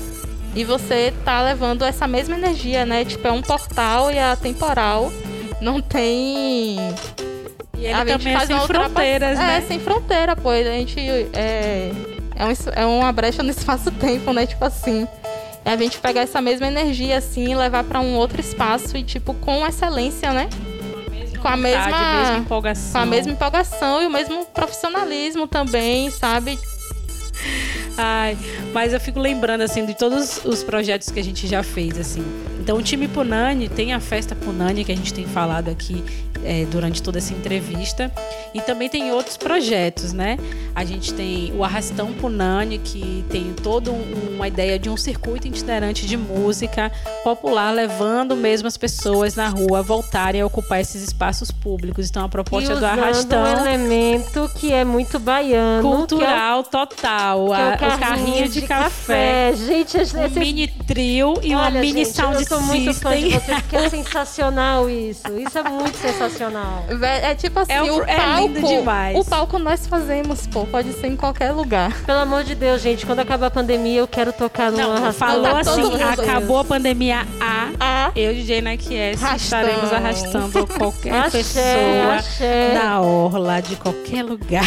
[0.56, 3.04] E você tá levando essa mesma energia, né?
[3.04, 5.12] Tipo, é um portal e a temporal
[5.62, 6.78] não tem
[7.78, 9.64] E ele a gente é faz sem uma ultrapa- fronteiras, É, né?
[9.68, 10.50] sem fronteira, pô.
[10.50, 11.00] A gente
[11.34, 11.92] é,
[12.36, 14.46] é, um é uma brecha no espaço-tempo, né?
[14.46, 15.06] Tipo assim.
[15.66, 19.04] É a gente pegar essa mesma energia, assim, e levar pra um outro espaço e,
[19.04, 20.48] tipo, com excelência, né?
[21.42, 22.20] Com a mesma.
[22.22, 22.92] mesma empolgação.
[22.92, 26.58] Com a mesma empolgação e o mesmo profissionalismo também, sabe?
[27.98, 28.38] Ai,
[28.74, 32.24] mas eu fico lembrando, assim, de todos os projetos que a gente já fez, assim.
[32.60, 36.04] Então, o time Punani tem a festa Punani, que a gente tem falado aqui
[36.46, 38.12] é, durante toda essa entrevista.
[38.54, 40.38] E também tem outros projetos, né?
[40.74, 45.48] A gente tem o Arrastão Punani, que tem toda um- uma ideia de um circuito
[45.48, 46.92] itinerante de música
[47.24, 52.10] popular, levando mesmo as pessoas na rua a voltarem a ocupar esses espaços públicos.
[52.10, 55.82] Então, a E proposta do Arrastão um elemento que é muito baiano.
[55.82, 57.48] que é o- cultural total.
[57.48, 59.54] que é a- o carrinho de, café.
[59.56, 63.16] Gente, esse, Um mini trio e uma Olha, mini gente, sound eu sou muito fã
[63.18, 65.28] de vocês, porque é sensacional isso.
[65.40, 66.35] Isso é muito sensacional.
[66.98, 68.48] Vé- É tipo assim, É um- o é palco.
[68.48, 69.18] lindo demais.
[69.18, 70.66] O palco nós fazemos, pô.
[70.66, 71.92] Pode ser em qualquer lugar.
[72.06, 75.14] Pelo amor de Deus, gente, quando acabar a pandemia, eu quero tocar no arrastão.
[75.28, 77.70] falou Tá assim, acabou a pandemia A.
[77.80, 79.60] Ah, Eu, DJ Nike S, Arrastão.
[79.62, 82.74] estaremos arrastando qualquer Axé, pessoa axé.
[82.74, 84.66] na orla de qualquer lugar.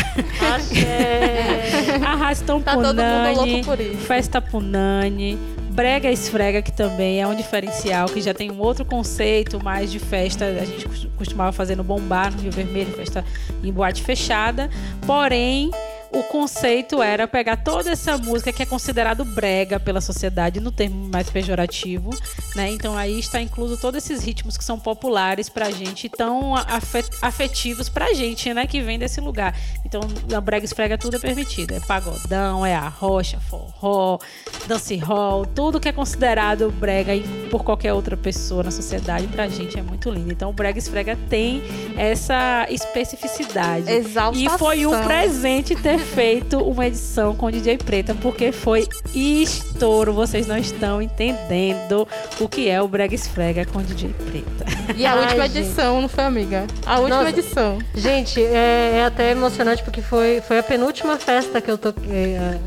[0.54, 1.98] Axé.
[2.04, 3.96] Arrastão Tá todo mundo Punani, louco por isso.
[4.06, 5.38] Festa Punani,
[5.78, 10.00] Brega Esfrega, que também é um diferencial, que já tem um outro conceito mais de
[10.00, 10.44] festa.
[10.44, 13.24] A gente cos- costumava fazer no Bombar, no Rio Vermelho, festa
[13.62, 14.68] em boate fechada.
[15.06, 15.70] Porém,
[16.12, 21.08] o conceito era pegar toda essa música que é considerado brega pela sociedade, no termo
[21.12, 22.10] mais pejorativo,
[22.54, 22.70] né?
[22.70, 27.88] Então aí está incluso todos esses ritmos que são populares pra gente, tão afe- afetivos
[27.88, 28.66] pra gente, né?
[28.66, 29.54] Que vem desse lugar.
[29.84, 30.00] Então,
[30.30, 31.72] na brega esfrega tudo é permitido.
[31.74, 34.18] É pagodão, é arrocha, forró,
[34.66, 37.12] dance hall, tudo que é considerado brega
[37.50, 40.32] por qualquer outra pessoa na sociedade, pra gente é muito lindo.
[40.32, 41.62] Então, o brega esfrega tem
[41.96, 43.90] essa especificidade.
[43.90, 44.54] exaltação.
[44.54, 50.12] E foi um presente ter feito uma edição com DJ Preta, porque foi estouro.
[50.12, 52.06] Vocês não estão entendendo
[52.40, 54.94] o que é o Brega Esfrega com DJ Preta.
[54.96, 55.58] E a Ai, última gente.
[55.58, 56.66] edição, não foi, amiga?
[56.86, 57.28] A última Nossa.
[57.30, 57.78] edição.
[57.94, 62.34] Gente, é, é até emocionante porque foi, foi a penúltima festa que eu toquei.
[62.34, 62.58] é,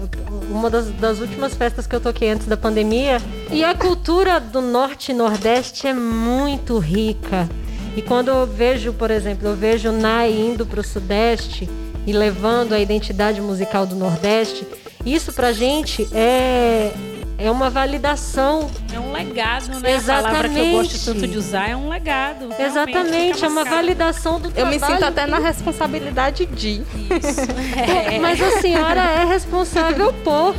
[0.49, 3.17] Uma das, das últimas festas que eu toquei antes da pandemia.
[3.51, 7.49] E a cultura do norte e nordeste é muito rica.
[7.95, 11.69] E quando eu vejo, por exemplo, eu vejo o Nai indo para o sudeste
[12.06, 14.68] e levando a identidade musical do nordeste,
[15.06, 16.91] isso pra gente é,
[17.38, 19.95] é uma validação É um legado, né?
[19.95, 21.06] A palavra que eu gosto Exatamente.
[21.06, 22.49] tanto de usar é um legado.
[22.49, 24.80] Realmente, Exatamente, é uma validação do Eu trabalho.
[24.80, 26.82] me sinto até na responsabilidade de.
[26.82, 27.52] Isso.
[28.12, 28.20] É.
[28.20, 30.56] Mas a senhora é responsável por.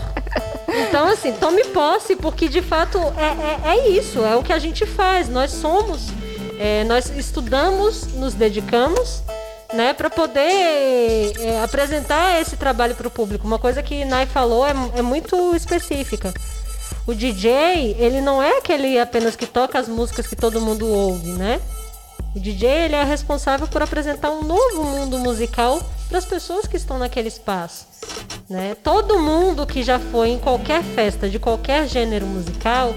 [0.68, 4.58] Então, assim, tome posse, porque de fato é, é, é isso, é o que a
[4.58, 5.28] gente faz.
[5.28, 6.08] Nós somos,
[6.58, 9.22] é, nós estudamos, nos dedicamos,
[9.74, 13.46] né, para poder é, apresentar esse trabalho para o público.
[13.46, 16.32] Uma coisa que Nai falou é, é muito específica.
[17.06, 21.30] O DJ, ele não é aquele apenas que toca as músicas que todo mundo ouve,
[21.32, 21.60] né?
[22.34, 26.76] O DJ ele é responsável por apresentar um novo mundo musical para as pessoas que
[26.76, 27.86] estão naquele espaço.
[28.48, 28.74] Né?
[28.82, 32.94] Todo mundo que já foi em qualquer festa de qualquer gênero musical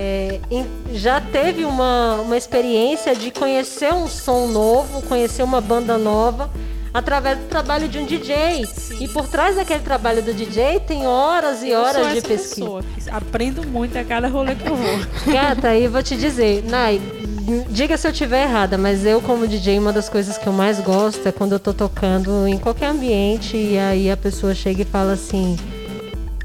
[0.00, 0.38] é,
[0.92, 6.48] já teve uma, uma experiência de conhecer um som novo, conhecer uma banda nova
[6.94, 8.64] através do trabalho de um DJ.
[9.00, 12.60] E por trás daquele trabalho do DJ tem horas e Eu horas de pesquisa.
[12.60, 15.00] pessoa aprendo muito a cada rolê que eu vou.
[15.34, 17.00] Gata, eu vou te dizer, Nai,
[17.68, 20.78] diga se eu estiver errada, mas eu como DJ, uma das coisas que eu mais
[20.78, 24.84] gosto é quando eu tô tocando em qualquer ambiente e aí a pessoa chega e
[24.84, 25.56] fala assim: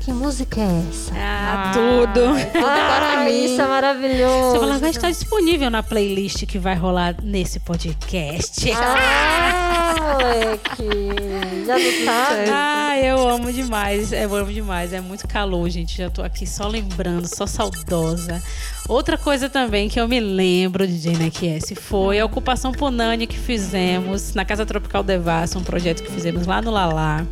[0.04, 1.14] Que música é essa?
[1.16, 2.26] Ah, tudo.
[2.58, 3.46] Ah, para mim.
[3.46, 4.60] isso é maravilhoso.
[4.60, 8.70] Você vai estar disponível na playlist que vai rolar nesse podcast.
[8.74, 11.66] Ah, moleque.
[11.66, 12.50] Já não sabe?
[12.52, 14.12] Ah, eu amo demais.
[14.12, 14.92] Eu amo demais.
[14.92, 15.98] É muito calor, gente.
[15.98, 18.44] Já tô aqui só lembrando, só saudosa.
[18.90, 24.34] Outra coisa também que eu me lembro de JNQS foi a ocupação Punani que fizemos
[24.34, 27.26] na Casa Tropical Devassa, um projeto que fizemos lá no Lalá.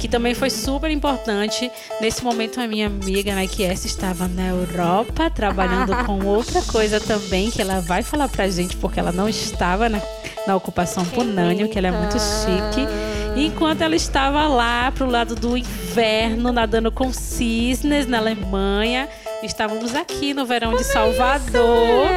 [0.00, 1.70] Que também foi super importante.
[2.00, 7.50] Nesse momento, a minha amiga Nike S estava na Europa trabalhando com outra coisa também,
[7.50, 10.00] que ela vai falar pra gente, porque ela não estava na,
[10.46, 12.88] na ocupação Punani, que ela é muito chique.
[13.36, 19.06] Enquanto ela estava lá pro lado do inverno, nadando com cisnes na Alemanha,
[19.42, 22.08] estávamos aqui no verão de Salvador.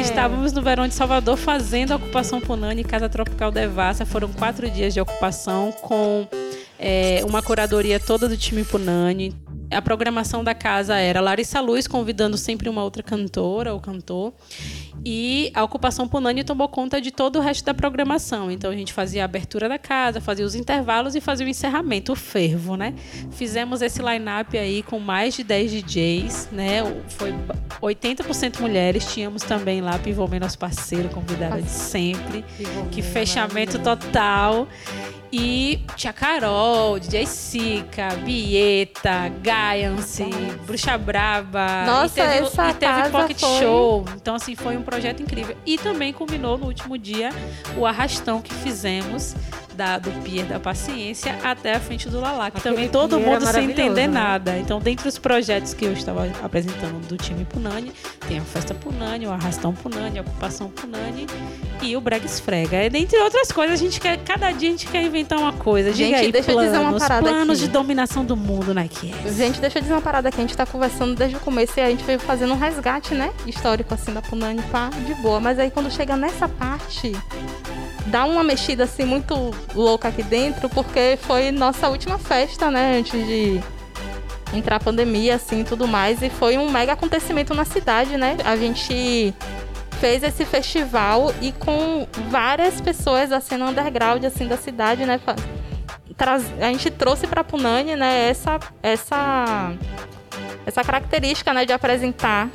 [0.00, 4.06] Estávamos no verão de Salvador fazendo a ocupação Punani Casa Tropical Devassa.
[4.06, 6.26] Foram quatro dias de ocupação com
[6.86, 9.34] é, uma curadoria toda do time Punani.
[9.70, 14.34] A programação da casa era Larissa Luz convidando sempre uma outra cantora ou cantor.
[15.02, 18.50] E a ocupação Punani tomou conta de todo o resto da programação.
[18.50, 22.12] Então a gente fazia a abertura da casa, fazia os intervalos e fazia o encerramento,
[22.12, 22.94] o fervo, né?
[23.30, 26.82] Fizemos esse line-up aí com mais de 10 DJs, né?
[27.08, 27.34] Foi
[27.80, 29.06] 80% mulheres.
[29.12, 32.44] Tínhamos também lá envolvendo nosso parceiro, convidada de sempre.
[32.92, 34.68] Que fechamento total.
[35.36, 40.24] E tinha Carol, DJ Sica, Bieta, Gaiance,
[40.64, 41.84] Bruxa Braba.
[41.84, 44.04] Nossa, e teve, essa e teve Pocket foi- Show.
[44.14, 45.56] Então, assim, foi um projeto incrível.
[45.66, 47.30] E também combinou no último dia
[47.76, 49.34] o arrastão que fizemos
[49.74, 52.50] da, do Pier da Paciência até a frente do Lalá.
[52.50, 54.20] Que Aquele também todo mundo sem entender né?
[54.20, 54.58] nada.
[54.58, 57.92] Então, dentre os projetos que eu estava apresentando do time Punani,
[58.26, 61.26] tem a Festa Punani, o Arrastão Punani, a Ocupação Punani
[61.82, 62.84] e o Brega Esfrega.
[62.84, 65.92] E dentre outras coisas, a gente quer, cada dia a gente quer inventar uma coisa.
[65.92, 67.66] Diga Gente, aí, deixa eu planos, dizer uma parada planos aqui.
[67.66, 68.88] de dominação do mundo, né?
[68.88, 69.32] Que é.
[69.32, 70.38] Gente, deixa eu dizer uma parada aqui.
[70.38, 73.32] A gente tá conversando desde o começo e a gente veio fazendo um resgate, né?
[73.46, 75.40] Histórico, assim, da Punani, pá, de boa.
[75.40, 77.12] Mas aí quando chega nessa parte,
[78.06, 82.98] dá uma mexida, assim, muito louca aqui dentro, porque foi nossa última festa, né?
[82.98, 83.60] Antes de
[84.52, 86.22] entrar a pandemia, assim, e tudo mais.
[86.22, 88.36] E foi um mega acontecimento na cidade, né?
[88.44, 89.34] A gente
[90.00, 95.20] fez esse festival e com várias pessoas da cena underground, assim, da cidade, né?
[96.60, 99.72] A gente trouxe para Punani, né, essa essa
[100.64, 102.48] essa característica, né, de apresentar,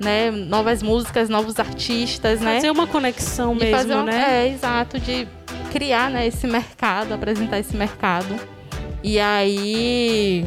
[0.00, 2.56] né, novas músicas, novos artistas, né?
[2.56, 4.46] Fazer uma conexão de mesmo, fazer um- né?
[4.46, 5.28] É, exato, de
[5.72, 8.38] criar, né, esse mercado, apresentar esse mercado.
[9.02, 10.44] E aí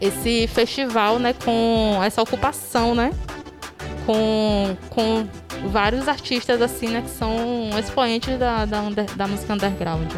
[0.00, 3.12] esse festival, né, com essa ocupação, né,
[4.06, 5.28] com, com
[5.68, 8.80] vários artistas assim, né, que são expoentes da, da,
[9.16, 10.10] da música underground.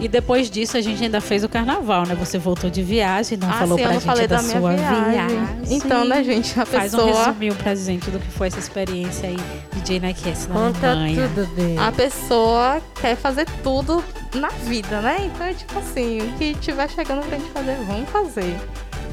[0.00, 2.14] E depois disso a gente ainda fez o carnaval, né?
[2.14, 4.72] Você voltou de viagem, não Ah, falou sim, pra gente falei da, da minha sua
[4.74, 5.10] viagem.
[5.10, 5.38] viagem.
[5.68, 9.28] Então, né, gente, a Faz um pessoa resuminho pra gente do que foi essa experiência
[9.28, 9.36] aí,
[9.74, 11.30] DJ Nike's na Conta Alemanha.
[11.34, 11.78] tudo, bem.
[11.78, 14.02] a pessoa quer fazer tudo
[14.34, 15.18] na vida, né?
[15.26, 18.56] Então é tipo assim, o que tiver chegando pra gente fazer, vamos fazer.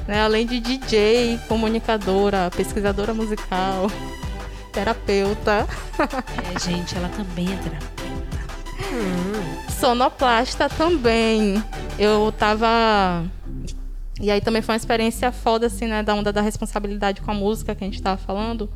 [0.08, 0.22] Né?
[0.22, 3.92] Além de DJ, comunicadora, pesquisadora musical,
[4.72, 5.68] terapeuta,
[6.00, 8.27] É, gente, ela também é terapeuta.
[9.80, 11.62] Sonoplasta também.
[11.98, 13.26] Eu tava.
[14.20, 16.02] E aí também foi uma experiência foda, assim, né?
[16.02, 18.70] Da onda da responsabilidade com a música que a gente tava falando.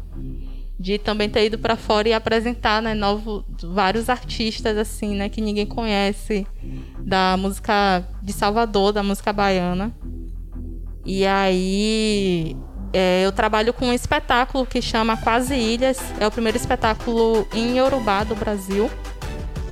[0.80, 2.94] De também ter ido pra fora e apresentar, né?
[2.94, 5.30] Novo, vários artistas, assim, né?
[5.30, 6.46] Que ninguém conhece.
[7.00, 9.92] Da música de Salvador, da música baiana.
[11.06, 12.56] E aí.
[12.94, 16.00] é, eu trabalho com um espetáculo que chama Quase Ilhas.
[16.20, 18.90] É o primeiro espetáculo em Yorubá do Brasil.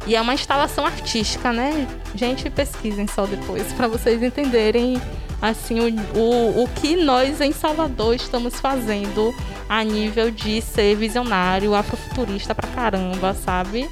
[0.07, 1.87] E é uma instalação artística, né?
[2.15, 5.01] Gente, pesquisem só depois para vocês entenderem
[5.41, 9.33] assim o, o, o que nós em Salvador estamos fazendo
[9.67, 13.89] a nível de ser visionário, afrofuturista pra caramba, sabe?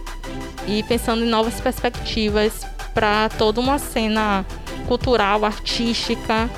[0.67, 4.43] E pensando em novas perspectivas para toda uma cena
[4.87, 6.49] cultural, artística.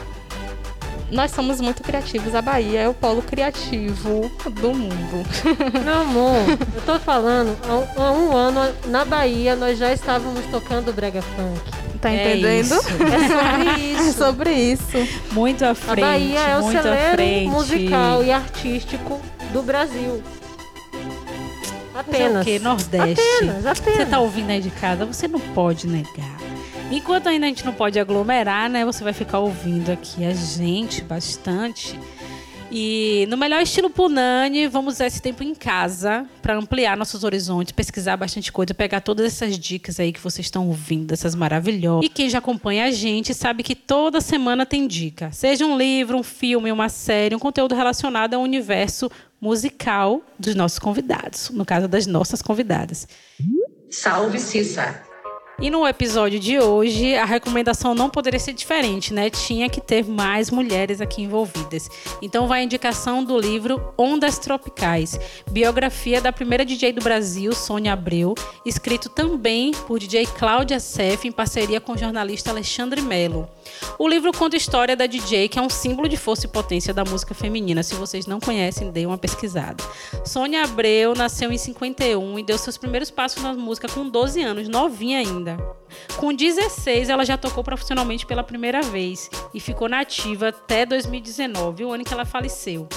[1.11, 2.35] Nós somos muito criativos.
[2.35, 4.31] A Bahia é o polo criativo
[4.61, 5.25] do mundo.
[5.83, 6.35] Meu amor,
[6.75, 11.21] eu tô falando, há um, há um ano na Bahia nós já estávamos tocando brega
[11.21, 11.59] funk.
[11.99, 12.75] Tá É entendendo?
[12.75, 12.79] isso.
[13.09, 14.13] É sobre É isso.
[14.17, 15.33] sobre isso.
[15.33, 16.01] Muito à A frente.
[16.01, 19.19] Bahia é o celeiro musical e artístico
[19.51, 20.21] do Brasil.
[21.93, 22.41] Apenas.
[22.43, 22.59] o quê?
[22.59, 23.21] Nordeste.
[23.41, 23.97] Apenas, apenas.
[23.97, 26.37] Você tá ouvindo aí de casa, você não pode negar.
[26.91, 28.83] Enquanto ainda a gente não pode aglomerar, né?
[28.83, 31.97] Você vai ficar ouvindo aqui a gente bastante.
[32.71, 37.71] E no melhor estilo Punani, vamos usar esse tempo em casa para ampliar nossos horizontes,
[37.71, 42.05] pesquisar bastante coisa, pegar todas essas dicas aí que vocês estão ouvindo, essas maravilhosas.
[42.05, 45.31] E quem já acompanha a gente sabe que toda semana tem dica.
[45.31, 49.11] Seja um livro, um filme, uma série, um conteúdo relacionado ao universo
[49.41, 53.07] musical dos nossos convidados, no caso das nossas convidadas.
[53.89, 55.08] Salve Cissa.
[55.61, 59.29] E no episódio de hoje, a recomendação não poderia ser diferente, né?
[59.29, 61.89] Tinha que ter mais mulheres aqui envolvidas.
[62.21, 65.19] Então vai a indicação do livro Ondas Tropicais,
[65.51, 68.35] biografia da primeira DJ do Brasil, Sônia Abreu,
[68.65, 73.49] escrito também por DJ Cláudia Seff em parceria com o jornalista Alexandre Melo.
[73.97, 76.93] O livro conta a história da DJ, que é um símbolo de força e potência
[76.93, 77.83] da música feminina.
[77.83, 79.83] Se vocês não conhecem, dê uma pesquisada.
[80.25, 84.67] Sônia Abreu nasceu em 51 e deu seus primeiros passos na música com 12 anos,
[84.67, 85.57] novinha ainda.
[86.17, 91.91] Com 16, ela já tocou profissionalmente pela primeira vez e ficou nativa até 2019, o
[91.91, 92.87] ano em que ela faleceu.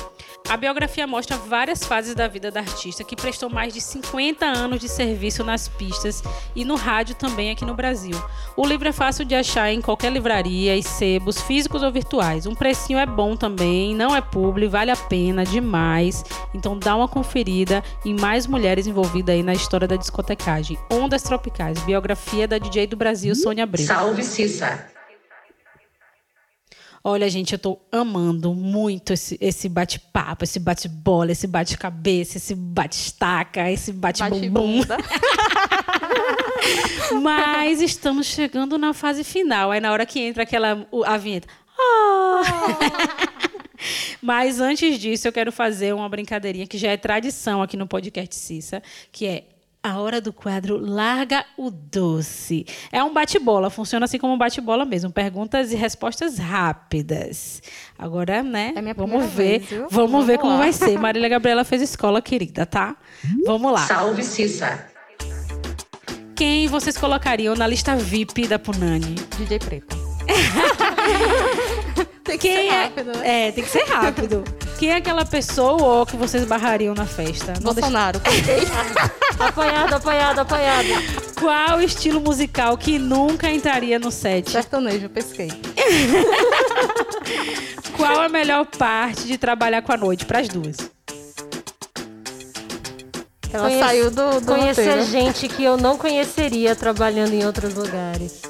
[0.49, 4.81] A biografia mostra várias fases da vida da artista, que prestou mais de 50 anos
[4.81, 6.23] de serviço nas pistas
[6.55, 8.21] e no rádio também aqui no Brasil.
[8.57, 12.47] O livro é fácil de achar em qualquer livraria e sebos, físicos ou virtuais.
[12.47, 16.23] Um precinho é bom também, não é publi, vale a pena demais.
[16.53, 20.79] Então dá uma conferida em mais mulheres envolvidas aí na história da discotecagem.
[20.91, 23.87] Ondas Tropicais, biografia da DJ do Brasil, Sônia Abreu.
[23.87, 24.92] Salve Cissa.
[27.05, 33.69] Olha, gente, eu tô amando muito esse, esse bate-papo, esse bate-bola, esse bate-cabeça, esse bate-estaca,
[33.71, 34.85] esse bate-bumbum.
[34.85, 34.97] Bate-bunda.
[37.21, 39.73] Mas estamos chegando na fase final.
[39.73, 41.49] É na hora que entra aquela a vinheta.
[41.77, 42.43] Ah!
[44.23, 48.35] Mas antes disso, eu quero fazer uma brincadeirinha que já é tradição aqui no podcast
[48.37, 48.81] Cissa,
[49.11, 49.45] que é
[49.83, 52.65] a hora do quadro Larga o Doce.
[52.93, 55.11] É um bate-bola, funciona assim como um bate-bola mesmo.
[55.11, 57.61] Perguntas e respostas rápidas.
[57.99, 58.73] Agora, né?
[58.77, 59.59] É minha vamos ver.
[59.61, 59.71] vez?
[59.71, 60.99] Vamos, Vamos ver como vai ser.
[60.99, 62.97] Marília Gabriela fez escola, querida, tá?
[63.45, 63.87] Vamos lá.
[63.87, 64.87] Salve Cissa.
[66.37, 69.15] Quem vocês colocariam na lista VIP da Punani?
[69.37, 69.97] DJ Preta.
[72.25, 73.49] Tem que Quem ser é- rápido, né?
[73.49, 74.45] É, tem que ser rápido.
[74.83, 77.53] Quem é aquela pessoa ou que vocês barrariam na festa?
[77.63, 78.19] Não deixa- Bolsonaro.
[78.27, 78.67] coloquei.
[79.39, 80.89] Apanhado, apanhado, apanhado.
[81.39, 84.51] Qual estilo musical que nunca entraria no set?
[84.51, 85.53] Sertanejo, pesquei.
[87.97, 90.27] Qual a melhor parte de trabalhar com a noite?
[90.27, 90.77] Para as duas.
[93.53, 95.05] Ela Conhece- saiu do, do Conhecer roteiro.
[95.05, 98.43] gente que eu não conheceria trabalhando em outros lugares.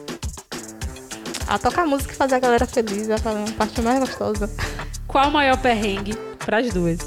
[1.48, 4.50] A tocar música e fazer a galera feliz é a parte mais gostosa.
[5.06, 6.14] Qual o maior perrengue?
[6.38, 6.98] Para as duas.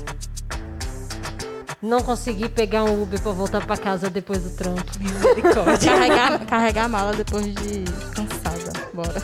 [1.82, 4.84] Não consegui pegar um Uber pra voltar pra casa depois do trampo.
[5.00, 5.92] Misericórdia.
[5.92, 7.84] Carregar, carregar a mala depois de
[8.14, 8.74] cansada.
[8.94, 9.24] Bora.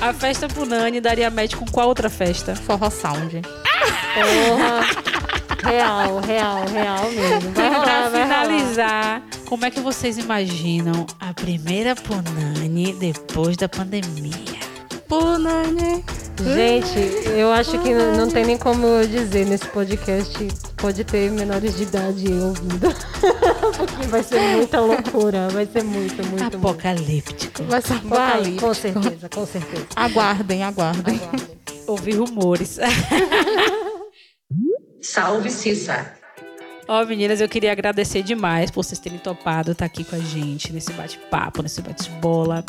[0.00, 2.54] A festa Punani daria match com qual outra festa?
[2.56, 3.42] Forró Sound.
[4.14, 5.23] Porra.
[5.64, 7.50] Real, real, real mesmo.
[7.52, 8.44] Vai pra rolar, vai rolar.
[8.46, 14.32] finalizar, como é que vocês imaginam a primeira Punani depois da pandemia?
[15.08, 16.04] Punani.
[16.42, 16.98] Gente,
[17.30, 20.36] eu acho que não não tem nem como eu dizer nesse podcast.
[20.76, 22.88] Pode ter menores de idade ouvindo.
[23.76, 25.48] Porque vai ser muita loucura.
[25.50, 26.56] Vai ser muito, muito, muito.
[26.56, 27.62] Apocalíptico.
[27.64, 28.60] Vai ser Vai, apocalipse.
[28.66, 29.86] com certeza, com certeza.
[29.94, 31.20] Aguardem, aguardem.
[31.86, 32.78] Ouvir rumores.
[35.04, 36.12] Salve Cissa.
[36.88, 40.72] Ó, meninas, eu queria agradecer demais por vocês terem topado estar aqui com a gente
[40.72, 42.64] nesse bate-papo, nesse bate-bola.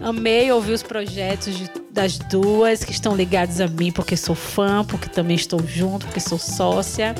[0.00, 4.84] Amei ouvir os projetos de- das duas que estão ligados a mim, porque sou fã,
[4.84, 7.14] porque também estou junto, porque sou sócia.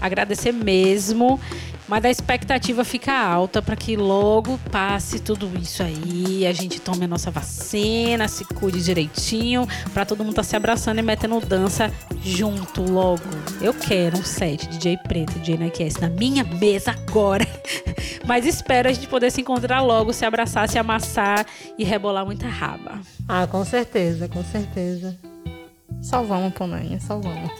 [0.00, 1.40] Agradecer mesmo.
[1.88, 7.06] Mas a expectativa fica alta para que logo passe tudo isso aí, a gente tome
[7.06, 11.90] a nossa vacina, se cuide direitinho, para todo mundo estar se abraçando e metendo dança
[12.22, 13.22] junto logo.
[13.60, 17.46] Eu quero um set DJ Preto, DJ NQS na minha mesa agora.
[18.26, 21.46] Mas espero a gente poder se encontrar logo, se abraçar, se amassar
[21.78, 23.00] e rebolar muita raba.
[23.26, 25.18] Ah, com certeza, com certeza.
[26.00, 27.50] Só vamos, Punani, só vamos.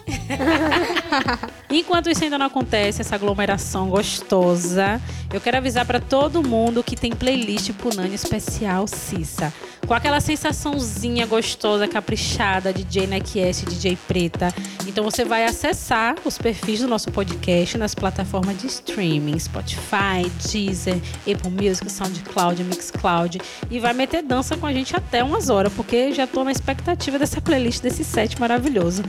[1.69, 6.95] Enquanto isso ainda não acontece, essa aglomeração gostosa, eu quero avisar para todo mundo que
[6.95, 9.53] tem playlist Punani especial Cissa.
[9.89, 14.53] Com aquela sensaçãozinha gostosa, caprichada, DJ NQS, DJ Preta.
[14.87, 21.01] Então você vai acessar os perfis do nosso podcast nas plataformas de streaming, Spotify, Deezer,
[21.21, 26.13] Apple Music, SoundCloud, Mixcloud e vai meter dança com a gente até umas horas, porque
[26.13, 29.01] já tô na expectativa dessa playlist desse set maravilhoso.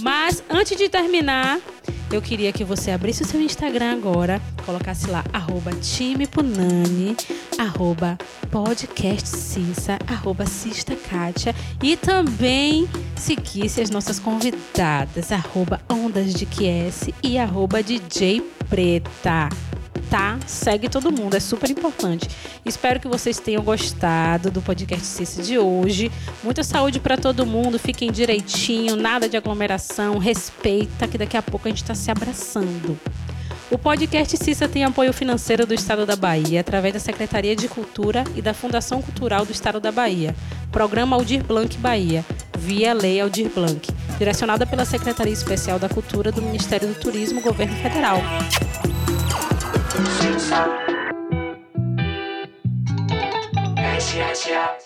[0.00, 1.60] Mas antes de terminar,
[2.12, 7.16] eu queria que você abrisse o seu Instagram agora, colocasse lá, arroba time Punani,
[7.58, 8.18] arroba
[8.50, 17.10] podcast Cissa, arroba Cista Kátia, e também seguisse as nossas convidadas, arroba Ondas de QS
[17.22, 19.48] e arroba DJ Preta.
[20.10, 20.38] Tá?
[20.46, 22.28] Segue todo mundo, é super importante.
[22.64, 26.10] Espero que vocês tenham gostado do podcast Cissa de hoje.
[26.42, 31.66] Muita saúde para todo mundo, fiquem direitinho, nada de aglomeração, respeita que daqui a pouco
[31.66, 32.98] a gente está se abraçando.
[33.70, 38.22] O podcast Cissa tem apoio financeiro do Estado da Bahia, através da Secretaria de Cultura
[38.36, 40.36] e da Fundação Cultural do Estado da Bahia.
[40.70, 42.24] Programa Aldir Blanc Bahia,
[42.58, 47.74] via Lei Aldir Blanc, direcionada pela Secretaria Especial da Cultura do Ministério do Turismo, Governo
[47.76, 48.18] Federal.
[53.76, 54.83] Asia, Asia.